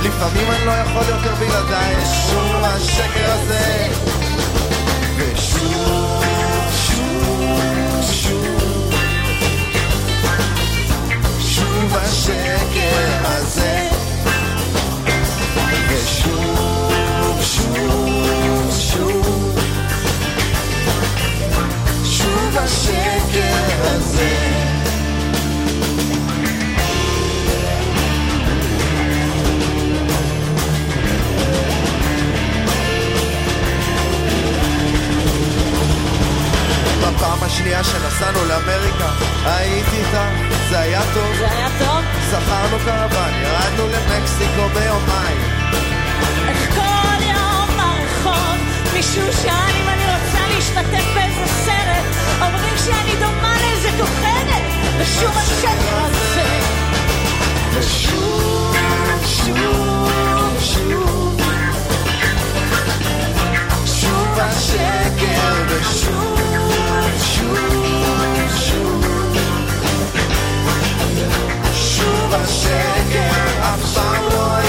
לפעמים 0.01 0.51
אני 0.51 0.65
לא 0.65 0.71
יכול 0.71 1.03
יותר 1.07 1.35
בלעדיי, 1.35 1.95
שוב 2.05 2.63
השקר 2.63 3.31
הזה. 3.31 3.87
ושוב, 5.17 6.23
שוב, 6.87 8.03
שוב, 8.11 8.93
שוב 11.39 11.95
השקר 11.95 13.25
הזה. 13.25 13.89
ושוב, 15.89 17.41
שוב, 17.41 18.71
שוב, 18.71 19.59
שוב 22.03 22.57
השקר 22.57 23.83
הזה. 23.83 24.66
השנייה 37.47 37.83
שנסענו 37.83 38.45
לאמריקה, 38.45 39.09
הייתי 39.45 39.97
איתך, 39.97 40.17
זה 40.69 40.79
היה 40.79 41.01
טוב. 41.13 41.35
זה 41.37 41.51
היה 41.51 41.67
טוב? 41.79 42.03
שכרנו 42.29 42.77
קרוון, 42.85 43.33
ירדנו 43.41 43.87
למקסיקו 43.87 44.69
ביומיים. 44.73 45.37
איך 46.47 46.75
כל 46.75 47.23
יום 47.23 47.67
ברחוב 47.77 48.57
מישהו 48.93 49.33
שאל 49.43 49.75
אם 49.81 49.89
אני 49.89 50.03
רוצה 50.03 50.47
להשתתף 50.55 51.05
באיזה 51.13 51.45
סרט 51.65 52.05
אומרים 52.41 52.73
שאני 52.85 53.15
דומה 53.19 53.55
לאיזה 53.61 53.89
כוכבת 53.97 54.63
ושוב 54.99 55.37
השקר 55.37 55.97
הזה 55.97 56.59
ושוב, 57.73 58.75
שוב, 59.25 59.55
שוב 60.59 61.41
שוב 63.85 64.39
השקר 64.39 65.53
ושוב, 65.67 65.77
שוב, 65.77 66.01
שוב 66.01 66.03
שוב 66.03 66.66
השקר, 72.47 73.29
אף 73.61 73.93
פעם 73.93 74.23
לא 74.23 74.66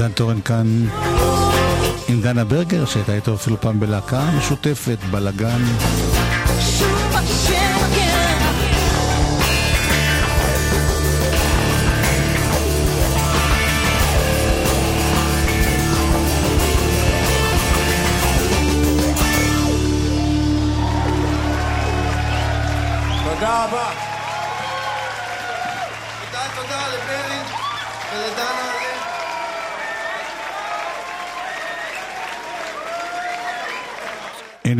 דן 0.00 0.12
טורן 0.12 0.40
כאן 0.40 0.86
עם 2.08 2.20
דנה 2.20 2.44
ברגר, 2.44 2.84
שהייתה 2.84 3.14
איתו 3.14 3.34
אפילו 3.34 3.60
פעם 3.60 3.80
בלהקה 3.80 4.30
משותפת, 4.38 4.98
בלאגן. 5.10 5.62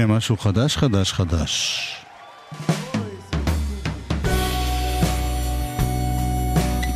הנה 0.01 0.17
משהו 0.17 0.37
חדש, 0.37 0.77
חדש, 0.77 1.13
חדש. 1.13 1.87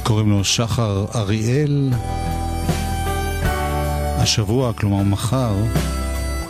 קוראים 0.02 0.30
לו 0.30 0.44
שחר 0.44 1.06
אריאל. 1.14 1.90
השבוע, 4.18 4.72
כלומר 4.72 5.02
מחר, 5.02 5.54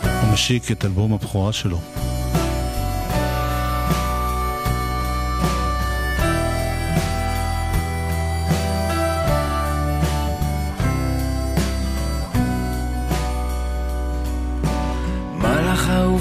הוא 0.01 0.33
משיק 0.33 0.71
את 0.71 0.85
אלבום 0.85 1.13
הבכורה 1.13 1.53
שלו. 1.53 1.94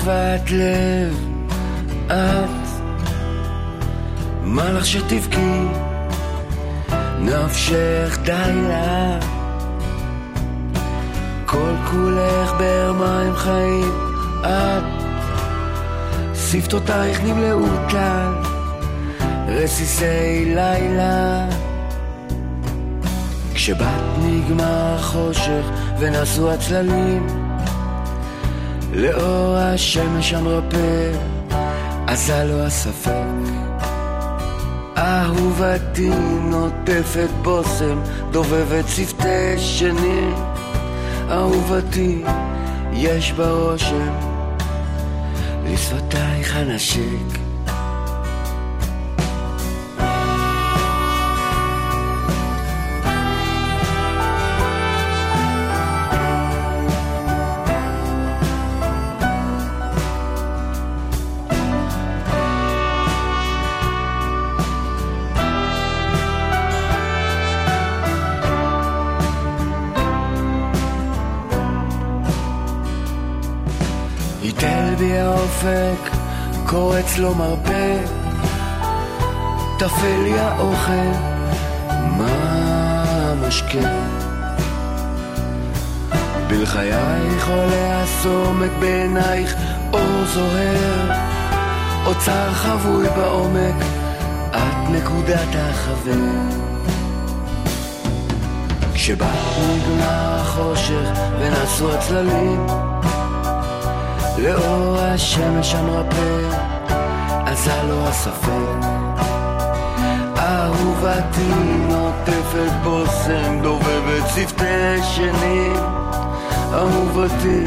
אהובת 0.06 0.50
לב, 0.50 1.28
את 2.06 2.68
מלאך 4.44 4.86
שתבכי, 4.86 5.60
נפשך 7.20 8.18
די 8.24 8.52
לה. 8.68 9.18
כל 11.46 11.74
כולך 11.90 12.52
באר 12.58 12.92
מים 12.92 13.36
חיים, 13.36 13.90
את 14.40 15.02
שפתותייך 16.34 17.20
נמלאו 17.24 17.66
טל, 17.90 18.32
רסיסי 19.48 20.54
לילה. 20.54 21.48
כשבת 23.54 24.02
נגמר 24.18 24.96
החושך 24.98 25.64
ונסו 25.98 26.50
הצללים 26.52 27.26
לאור 28.94 29.56
השמש 29.56 30.32
המרפא, 30.32 31.10
עשה 32.06 32.44
לו 32.44 32.60
הספק. 32.60 33.10
אהובתי 34.96 36.10
נוטפת 36.40 37.28
בושם, 37.42 38.00
דובבת 38.30 38.84
שפתי 38.88 39.58
שנים. 39.58 40.34
אהובתי, 41.30 42.22
יש 42.92 43.32
בה 43.32 43.50
רושם, 43.50 44.10
לשפתייך 45.64 46.56
הנשק. 46.56 47.43
קורץ 76.74 77.18
לו 77.18 77.34
מרפא, 77.34 77.96
טפל 79.78 80.20
לי 80.22 80.38
האוכל, 80.38 81.10
מה 81.88 83.04
המשקה? 83.06 83.88
בלחייך 86.48 87.48
עולה 87.48 88.02
הסומק 88.02 88.70
בעינייך 88.80 89.54
אור 89.92 90.24
זוהר, 90.24 91.10
אוצר 92.06 92.52
חבוי 92.52 93.08
בעומק, 93.16 93.84
את 94.50 94.90
נקודת 94.90 95.48
החבר. 95.54 96.12
כשבת 98.94 99.26
נגמר 99.70 100.40
החושך 100.40 101.08
ונסו 101.38 101.94
הצללים 101.94 102.66
לאור 104.38 104.98
השמש 104.98 105.74
המרפא, 105.74 106.48
עזה 107.46 107.82
לו 107.88 108.08
הספק. 108.08 108.86
אהובתי 110.38 111.54
נוטפת 111.88 112.72
בושם, 112.82 113.60
דובבת 113.62 114.28
שפתי 114.34 115.02
שנים. 115.02 115.76
אהובתי, 116.72 117.64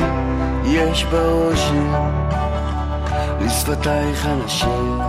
יש 0.63 1.03
בה 1.03 1.17
לשפתייך 3.41 4.25
אנשים. 4.25 4.99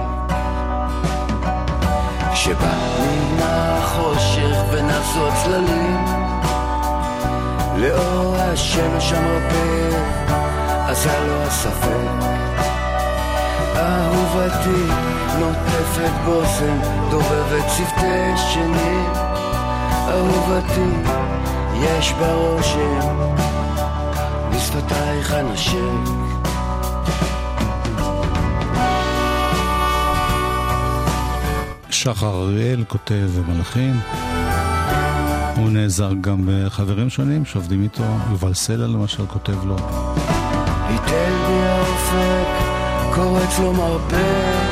כשבא 2.32 2.74
נגמר 3.00 3.78
החושך 3.78 4.56
ונסו 4.70 5.28
הצללים, 5.28 6.04
לאור 7.76 8.36
השמש 8.36 9.12
המרפא, 9.12 9.98
עשה 10.88 11.26
לו 11.26 11.42
הספק. 11.42 12.26
אהובתי 13.76 14.92
נוטפת 15.38 16.10
בושם, 16.24 16.78
דובבת 17.10 17.64
שפתי 17.76 18.36
שנים. 18.52 19.12
אהובתי, 20.08 21.10
יש 21.74 22.12
בה 22.12 22.34
רושם, 22.34 23.00
לשפתייך 24.52 25.32
הנשק. 25.32 26.10
שחר 31.90 32.42
אריאל 32.42 32.84
כותב 32.88 33.28
ומלחין. 33.30 34.00
הוא 35.56 35.70
נעזר 35.70 36.12
גם 36.20 36.38
בחברים 36.46 37.10
שונים 37.10 37.44
שעובדים 37.44 37.82
איתו, 37.82 38.04
יובל 38.30 38.54
סלע 38.54 38.86
למשל 38.86 39.26
כותב 39.26 39.64
לו. 39.64 39.76
היטל 40.88 41.34
בי 41.46 41.58
האופק, 41.66 42.48
קורץ 43.14 43.58
לו 43.58 43.72
מרפא, 43.72 44.68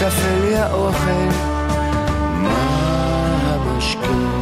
טפל 0.00 0.40
לי 0.40 0.56
האוכל, 0.56 1.28
מה 2.42 2.56
המשקה? 3.54 4.40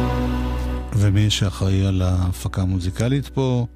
ומי 0.93 1.29
שאחראי 1.29 1.85
על 1.85 2.01
ההפקה 2.01 2.61
המוזיקלית 2.61 3.27
פה, 3.27 3.67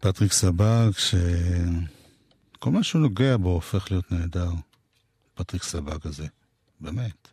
פטריק 0.00 0.32
סבג, 0.32 0.90
שכל 0.98 2.70
מה 2.70 2.82
שהוא 2.82 3.02
נוגע 3.02 3.36
בו 3.36 3.48
הופך 3.48 3.90
להיות 3.90 4.12
נהדר. 4.12 4.50
פטריק 5.34 5.62
סבג 5.62 5.98
הזה, 6.04 6.26
באמת. 6.80 7.28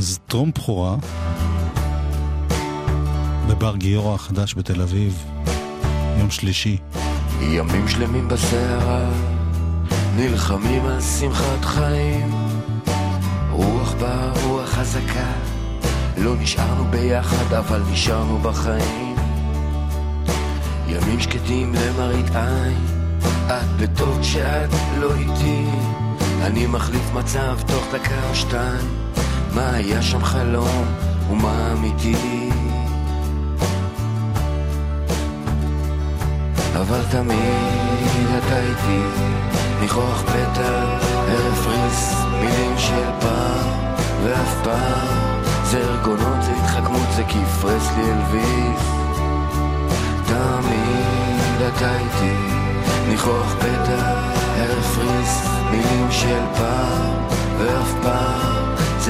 אז 0.00 0.18
טרום 0.26 0.50
בכורה 0.50 0.96
בבר 3.48 3.76
גיורא 3.76 4.14
החדש 4.14 4.54
בתל 4.54 4.82
אביב, 4.82 5.24
יום 6.18 6.30
שלישי. 6.30 6.78
ימים 7.40 7.88
שלמים 7.88 8.28
בסערה, 8.28 9.10
נלחמים 10.16 10.86
על 10.86 11.00
שמחת 11.00 11.64
חיים. 11.64 12.30
רוח 13.50 13.94
באה, 14.00 14.32
רוח 14.44 14.68
חזקה, 14.68 15.32
לא 16.18 16.36
נשארנו 16.36 16.84
ביחד, 16.84 17.52
אבל 17.52 17.82
נשארנו 17.92 18.38
בחיים. 18.38 19.16
ימים 20.88 21.20
שקטים 21.20 21.74
למראית 21.74 22.36
עין, 22.36 22.86
את 23.46 23.68
בטוב 23.80 24.18
כשאת 24.20 24.70
לא 25.00 25.14
איתי. 25.14 25.64
אני 26.42 26.66
מחליף 26.66 27.12
מצב 27.14 27.58
תוך 27.66 27.84
דקה 27.92 28.28
או 28.28 28.34
שתיים, 28.34 28.99
מה 29.54 29.70
היה 29.74 30.02
שם 30.02 30.24
חלום 30.24 30.84
ומה 31.30 31.72
אמיתי. 31.72 32.50
אבל 36.80 37.00
תמיד 37.10 38.26
אתה 38.38 38.58
איתי, 38.60 39.00
ניחוח 39.80 40.22
פתע, 40.22 40.98
ערב 41.28 41.54
פריס, 41.64 42.14
מילים 42.40 42.78
של 42.78 43.10
פעם, 43.20 43.94
ואף 44.24 44.54
פעם 44.64 45.40
זה 45.64 45.78
ארגונות, 45.78 46.42
זה 46.42 46.52
התחכמות, 46.52 47.06
זה 47.16 47.24
כיף 47.24 47.64
רסלי 47.64 48.02
אלוויס. 48.12 48.82
תמיד 50.26 51.68
אתה 51.68 51.98
איתי, 51.98 52.34
ניחוח 53.08 53.54
פתע, 53.58 54.14
ערב 54.56 54.82
פריס, 54.82 55.48
מילים 55.70 56.06
של 56.10 56.42
פעם, 56.56 57.24
ואף 57.58 57.94
פעם 58.02 58.59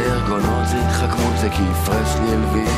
זה 0.00 0.12
ארגונות, 0.12 0.68
זה 0.68 0.76
התחכמות, 0.86 1.38
זה 1.40 1.48
כיף 1.48 1.88
רסלי 1.88 2.32
אלוויס. 2.32 2.70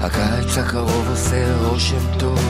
הקיץ 0.00 0.58
הקרוב 0.58 1.06
עושה 1.08 1.56
רושם 1.56 2.18
טוב, 2.18 2.40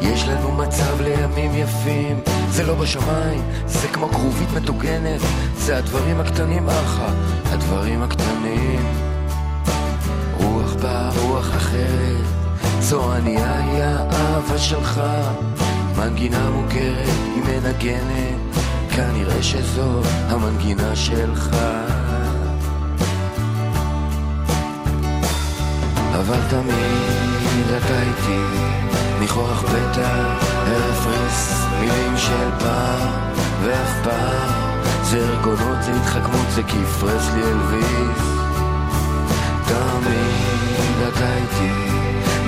יש 0.00 0.28
לנו 0.28 0.52
מצב 0.52 1.00
לימים 1.00 1.54
יפים, 1.54 2.20
זה 2.50 2.62
לא 2.62 2.74
בשמיים, 2.74 3.42
זה 3.66 3.88
כמו 3.88 4.08
כרובית 4.08 4.48
מטוגנת, 4.52 5.20
זה 5.60 5.78
הדברים 5.78 6.20
הקטנים 6.20 6.68
אחא, 6.68 7.12
הדברים 7.44 8.02
הקטנים. 8.02 8.84
רוח 10.36 10.74
באה, 10.82 11.10
רוח 11.18 11.56
אחרת, 11.56 12.24
זו 12.80 13.12
ענייה 13.12 13.58
היא 13.58 13.82
האהבה 13.82 14.58
שלך, 14.58 15.00
מנגינה 15.96 16.50
מוכרת, 16.50 17.08
היא 17.34 17.42
מנגנת, 17.44 18.56
כנראה 18.90 19.42
שזו 19.42 20.00
המנגינה 20.28 20.96
שלך. 20.96 21.56
אבל 26.14 26.40
תמיד 26.50 27.66
אתה 27.78 28.02
איתי, 28.02 28.40
ניחוח 29.20 29.62
פתע, 29.62 30.36
פריס, 31.04 31.64
מילים 31.80 32.16
של 32.16 32.50
פעם, 32.58 33.08
ואף 33.64 34.04
פעם, 34.04 34.69
זה 35.02 35.18
ארגונות, 35.18 35.82
זה 35.82 35.92
התחכמות, 35.92 36.46
זה 36.54 36.62
כיף 36.62 37.02
רסלי 37.02 37.42
אלוויס. 37.42 38.40
תמיד 39.66 41.08
אתה 41.08 41.36
איתי, 41.36 41.72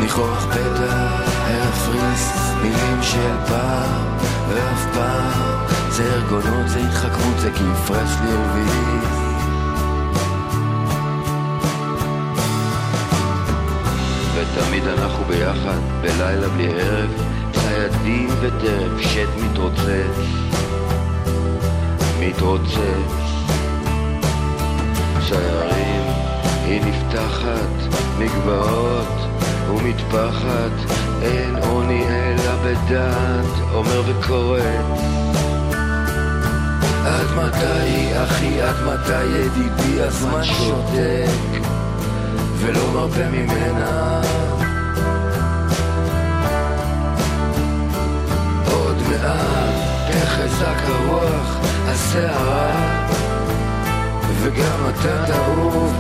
ניחוח 0.01 0.47
פתע, 0.51 1.09
ערב 1.49 1.75
פריס, 1.87 2.53
מילים 2.63 3.03
של 3.03 3.37
פעם, 3.49 4.17
ואף 4.49 4.87
פעם, 4.95 5.67
זה 5.91 6.15
ארגונות, 6.15 6.69
זה 6.69 6.79
התחכמות, 6.79 7.39
זה 7.39 7.51
כיף 7.51 7.91
רסלי 7.91 8.31
אלוויס. 8.31 9.23
ותמיד 14.35 14.87
אנחנו 14.87 15.25
ביחד, 15.25 15.79
בלילה 16.01 16.49
בלי 16.49 16.69
ערב, 16.81 17.11
ציידים 17.53 18.29
וטרף, 18.41 19.01
שט 19.01 19.29
מתרוצץ, 19.45 20.17
מתרוצץ. 22.29 23.13
שיירים, 25.21 26.03
היא 26.65 26.81
נפתחת, 26.85 27.99
מגבעות 28.19 29.19
ומטפחת, 29.71 30.93
אין 31.23 31.57
עוני 31.57 32.05
אלא 32.09 32.53
בדעת, 32.65 33.75
אומר 33.75 34.03
וקורא. 34.07 34.61
עד 37.05 37.27
מתי, 37.37 38.23
אחי, 38.25 38.63
עד 38.63 38.77
מתי, 38.87 39.25
ידידי, 39.25 40.03
הזמן 40.03 40.45
שותק. 40.45 41.63
ולא 42.57 42.93
מרפה 42.95 43.29
ממנה 43.29 44.21
תחזק 50.43 50.83
הרוח, 50.89 51.61
הסערה 51.87 52.97
וגם 54.41 54.91
אתה 54.91 55.25
תעוף, 55.27 55.93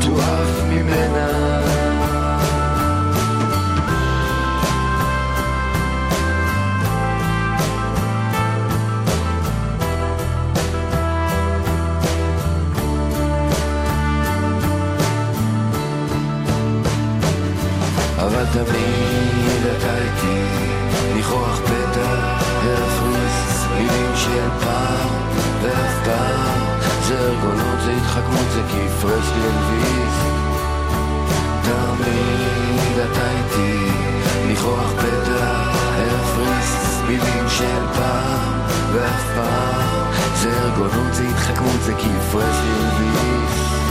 תועף 0.00 0.62
ממנה. 0.68 1.60
אבל 18.18 18.44
תמיד 18.52 18.93
זה 27.34 27.40
ארגונות, 27.40 27.80
זה 27.84 27.92
התחכמות, 27.92 28.46
זה 28.52 28.60
כיף 28.70 29.04
רסלי 29.04 29.44
אלוויס. 29.44 30.14
תמיד 31.62 32.98
אתה 32.98 33.30
איתי, 33.30 33.90
ניחוח 34.46 34.92
פתע, 34.92 35.72
הרפריס, 35.96 37.00
מילים 37.08 37.48
של 37.48 37.86
פעם, 37.94 38.60
ואף 38.92 39.24
פעם, 39.34 40.12
זה 40.42 40.62
ארגונות, 40.62 41.14
זה 41.14 41.28
התחכמות, 41.28 41.82
זה 41.82 41.94
כיף 41.94 42.34
רסלי 42.34 42.70
אלוויס. 42.80 43.83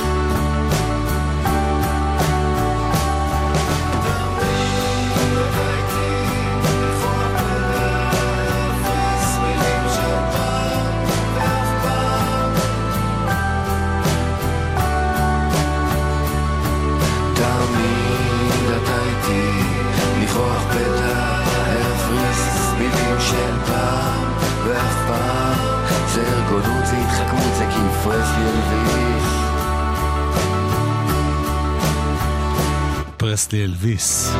פרסלי 33.17 33.63
אלוויס. 33.63 34.31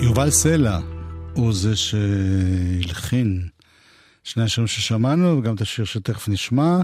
יובל 0.00 0.30
סלע 0.30 0.78
הוא 1.32 1.52
זה 1.52 1.76
שהלחין 1.76 3.48
שני 4.24 4.42
השירים 4.42 4.66
ששמענו, 4.68 5.38
וגם 5.38 5.54
את 5.54 5.60
השיר 5.60 5.84
שתכף 5.84 6.28
נשמע, 6.28 6.78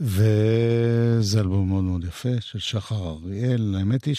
וזה 0.00 1.40
אלבום 1.40 1.68
מאוד 1.68 1.84
מאוד 1.84 2.04
יפה 2.04 2.40
של 2.40 2.58
שחר 2.58 3.08
אריאל. 3.10 3.74
האמת 3.78 4.04
היא 4.04 4.16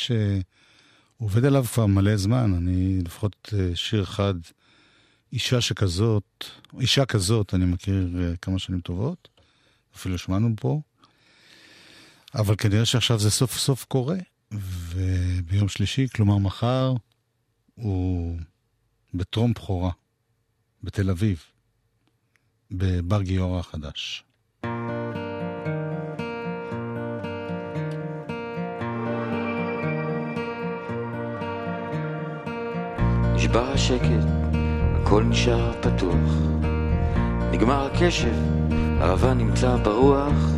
הוא 1.18 1.26
עובד 1.26 1.46
עליו 1.46 1.64
כבר 1.64 1.86
מלא 1.86 2.18
זמן, 2.18 2.54
אני 2.54 3.00
לפחות 3.06 3.54
אה, 3.54 3.76
שיר 3.76 4.04
אחד, 4.04 4.34
אישה 5.34 5.62
שכזאת, 5.62 6.46
אישה 6.80 7.06
כזאת, 7.06 7.54
אני 7.54 7.66
מכיר 7.66 8.10
אה, 8.20 8.36
כמה 8.42 8.60
שנים 8.60 8.80
טובות, 8.80 9.35
אפילו 9.96 10.18
שמענו 10.18 10.50
פה, 10.56 10.82
אבל 12.36 12.56
כנראה 12.56 12.86
שעכשיו 12.86 13.20
זה 13.20 13.32
סוף 13.32 13.58
סוף 13.58 13.86
קורה, 13.86 14.18
וביום 14.52 15.68
שלישי, 15.68 16.08
כלומר 16.16 16.38
מחר, 16.38 16.94
הוא 17.76 18.40
בטרום 19.14 19.54
בכורה, 19.54 19.92
בתל 20.84 21.10
אביב, 21.10 21.44
בבר 22.72 23.22
גיורא 23.22 23.60
החדש. 23.60 24.24
נשבר 33.36 33.72
השקט, 33.72 34.26
הכל 34.96 35.24
נשאר 35.24 35.82
פתוח. 35.82 36.75
נגמר 37.56 37.86
הקשב, 37.86 38.34
אהבה 39.02 39.34
נמצא 39.34 39.76
ברוח, 39.76 40.52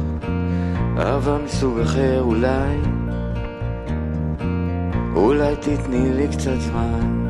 אהבה 0.98 1.38
מסוג 1.46 1.80
אחר 1.80 2.22
אולי, 2.22 2.78
אולי 5.16 5.56
תתני 5.56 6.14
לי 6.14 6.28
קצת 6.28 6.60
זמן. 6.60 7.28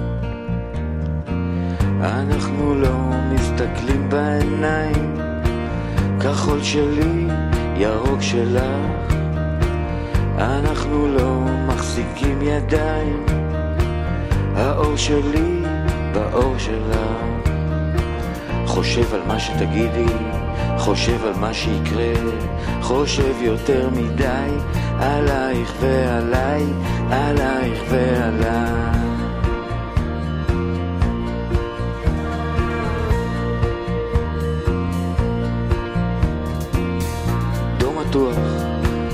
אנחנו 2.02 2.76
לא 2.76 2.98
מסתכלים 3.34 4.10
בעיניים, 4.10 5.16
כחול 6.20 6.64
שלי, 6.64 7.28
ירוק 7.78 8.22
שלך. 8.22 9.14
אנחנו 10.38 11.08
לא 11.08 11.40
מחזיקים 11.68 12.42
ידיים, 12.42 13.26
האור 14.56 14.96
שלי 14.96 15.62
באור 16.14 16.58
שלך. 16.58 17.57
חושב 18.68 19.14
על 19.14 19.22
מה 19.28 19.40
שתגידי, 19.40 20.14
חושב 20.78 21.26
על 21.26 21.34
מה 21.40 21.54
שיקרה, 21.54 22.14
חושב 22.82 23.34
יותר 23.42 23.90
מדי 23.90 24.50
עלייך 25.00 25.74
ועליי, 25.82 26.64
עלייך 27.10 27.84
ועליי. 27.90 28.98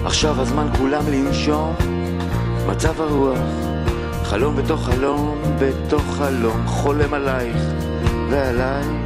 עכשיו 0.06 0.42
הזמן 0.42 0.68
כולם 0.78 1.04
לנשום, 1.08 1.76
מצב 2.68 3.02
הרוח, 3.02 3.40
חלום 4.24 4.56
בתוך 4.56 4.86
חלום, 4.86 5.42
בתוך 5.60 6.04
חלום, 6.18 6.68
חולם 6.68 7.14
עלייך 7.14 7.58
ועליי, 8.30 9.03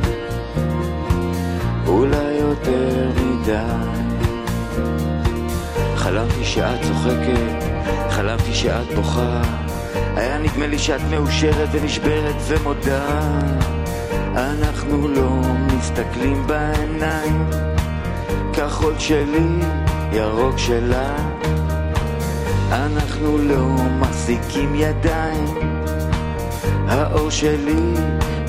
אולי 1.88 2.33
יותר 2.39 3.09
מדי. 3.15 3.53
חלמתי 5.95 6.45
שאת 6.45 6.81
צוחקת, 6.81 7.63
חלמתי 8.09 8.53
שאת 8.53 8.95
בוכה, 8.95 9.41
היה 10.15 10.38
נדמה 10.38 10.67
לי 10.67 10.79
שאת 10.79 11.01
מאושרת 11.09 11.69
ונשברת 11.71 12.35
ומודה. 12.47 13.29
אנחנו 14.35 15.07
לא 15.07 15.41
מסתכלים 15.77 16.47
בעיניים, 16.47 17.49
כחול 18.53 18.93
שלי, 18.99 19.59
ירוק 20.11 20.57
שלה. 20.57 21.15
אנחנו 22.71 23.38
לא 23.38 23.67
מחזיקים 23.99 24.75
ידיים, 24.75 25.57
האור 26.88 27.29
שלי 27.29 27.93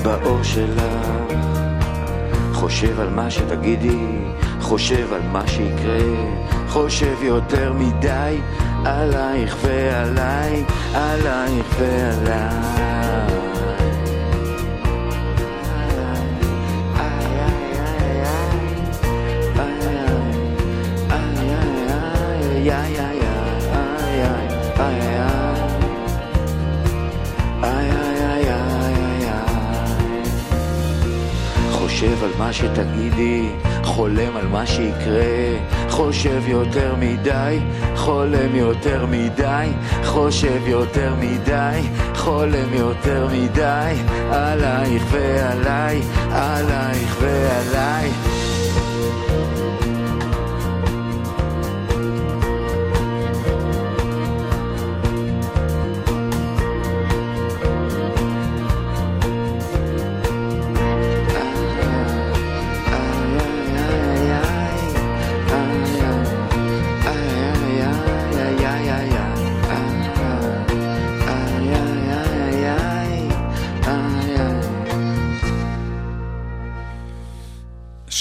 באור 0.03 0.43
שלך. 0.43 1.68
חושב 2.59 2.99
על 2.99 3.09
מה 3.09 3.31
שתגידי, 3.31 4.05
חושב 4.61 5.13
על 5.13 5.21
מה 5.31 5.47
שיקרה, 5.47 5.99
חושב 6.67 7.15
יותר 7.21 7.73
מדי 7.73 8.37
עלייך 8.85 9.57
ועליי, 9.61 10.63
עלייך 10.93 11.75
ועליי. 11.79 13.28
חושב 31.99 32.23
על 32.23 32.31
מה 32.37 32.53
שתגידי, 32.53 33.49
חולם 33.83 34.37
על 34.37 34.47
מה 34.47 34.65
שיקרה, 34.65 35.57
חושב 35.89 36.41
יותר 36.47 36.95
מדי, 36.99 37.59
חולם 37.95 38.55
יותר 38.55 39.05
מדי, 39.05 39.67
חושב 40.03 40.67
יותר 40.67 41.13
מדי, 41.19 41.81
חולם 42.15 42.73
יותר 42.73 43.27
מדי, 43.31 43.93
עלייך 44.31 45.03
ועליי, 45.11 46.01
עלייך 46.31 47.17
ועליי. 47.21 48.28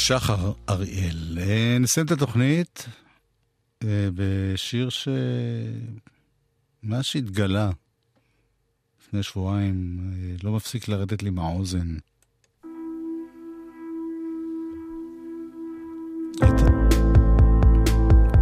שחר 0.08 0.52
אריאל. 0.68 1.38
אה, 1.40 1.76
נסיים 1.80 2.06
את 2.06 2.10
התוכנית 2.10 2.86
אה, 3.84 4.08
בשיר 4.14 4.88
ש... 4.88 5.08
מאז 6.82 7.04
שהתגלה 7.04 7.70
לפני 9.00 9.22
שבועיים, 9.22 9.98
אה, 10.12 10.36
לא 10.42 10.52
מפסיק 10.52 10.88
לרדת 10.88 11.22
לי 11.22 11.30
מהאוזן. 11.30 11.96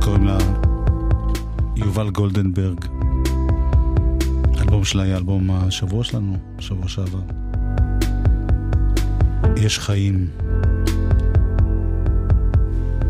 קוראים 0.02 0.24
לה 0.24 0.38
יובל 1.76 2.10
גולדנברג. 2.10 2.84
האלבום 4.58 4.84
שלה 4.84 5.02
היה 5.02 5.16
אלבום 5.16 5.50
השבוע 5.50 6.04
שלנו, 6.04 6.36
שבוע 6.58 6.88
שעבר. 6.88 7.22
יש 9.56 9.78
חיים. 9.78 10.30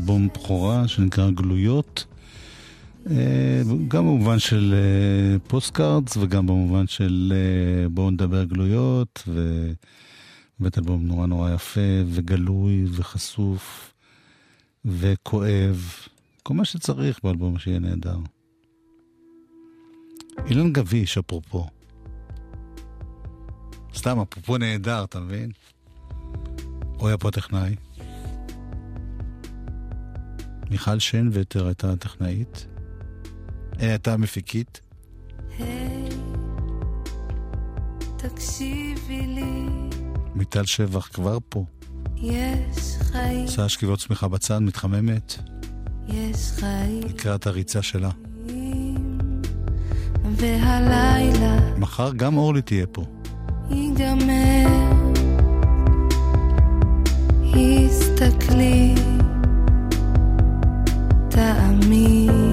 אלבום 0.00 0.28
בכורה 0.28 0.88
שנקרא 0.88 1.30
גלויות. 1.30 2.04
אה, 3.10 3.62
גם 3.88 4.04
במובן 4.04 4.38
של 4.38 4.74
אה, 4.74 5.38
postcards 5.48 6.16
וגם 6.16 6.46
במובן 6.46 6.86
של 6.86 7.32
אה, 7.36 7.88
בואו 7.88 8.10
נדבר 8.10 8.44
גלויות, 8.44 9.22
ובאמת 9.28 10.78
אלבום 10.78 11.06
נורא 11.06 11.26
נורא 11.26 11.50
יפה 11.50 11.80
וגלוי 12.06 12.84
וחשוף 12.90 13.94
וכואב, 14.84 15.92
כל 16.42 16.54
מה 16.54 16.64
שצריך 16.64 17.20
באלבום 17.24 17.58
שיהיה 17.58 17.78
נהדר. 17.78 18.18
אילן 20.46 20.72
גביש, 20.72 21.18
אפרופו. 21.18 21.66
סתם, 23.94 24.20
אפרופו 24.20 24.58
נהדר, 24.58 25.04
אתה 25.04 25.20
מבין? 25.20 25.50
הוא 26.96 27.08
היה 27.08 27.18
פה 27.18 27.30
טכנאי. 27.30 27.74
מיכל 30.70 30.98
שנווטר 30.98 31.66
הייתה 31.66 31.92
הטכנאית. 31.92 32.66
אה, 33.80 33.90
הייתה 33.90 34.12
המפיקית. 34.12 34.80
היי, 35.58 36.08
תקשיבי 38.16 39.26
לי, 39.26 39.66
מיטל 40.34 40.64
שבח 40.64 41.08
כבר 41.12 41.38
פה. 41.48 41.64
יש 42.16 42.96
חיים, 43.00 43.42
עושה 43.42 43.68
שכיבות 43.68 43.98
צמיחה 43.98 44.28
בצד, 44.28 44.58
מתחממת. 44.58 45.34
יש 46.08 46.52
חיים, 46.56 47.02
לקראת 47.02 47.46
הריצה 47.46 47.82
שלה. 47.82 48.10
והלילה 50.36 51.78
מחר 51.78 52.12
גם 52.12 52.36
אורלי 52.36 52.62
תהיה 52.62 52.86
פה. 52.86 53.04
ייגמר. 53.70 55.00
הסתכלי 57.44 58.94
that 61.40 61.56
I 61.58 61.72
mean 61.88 62.49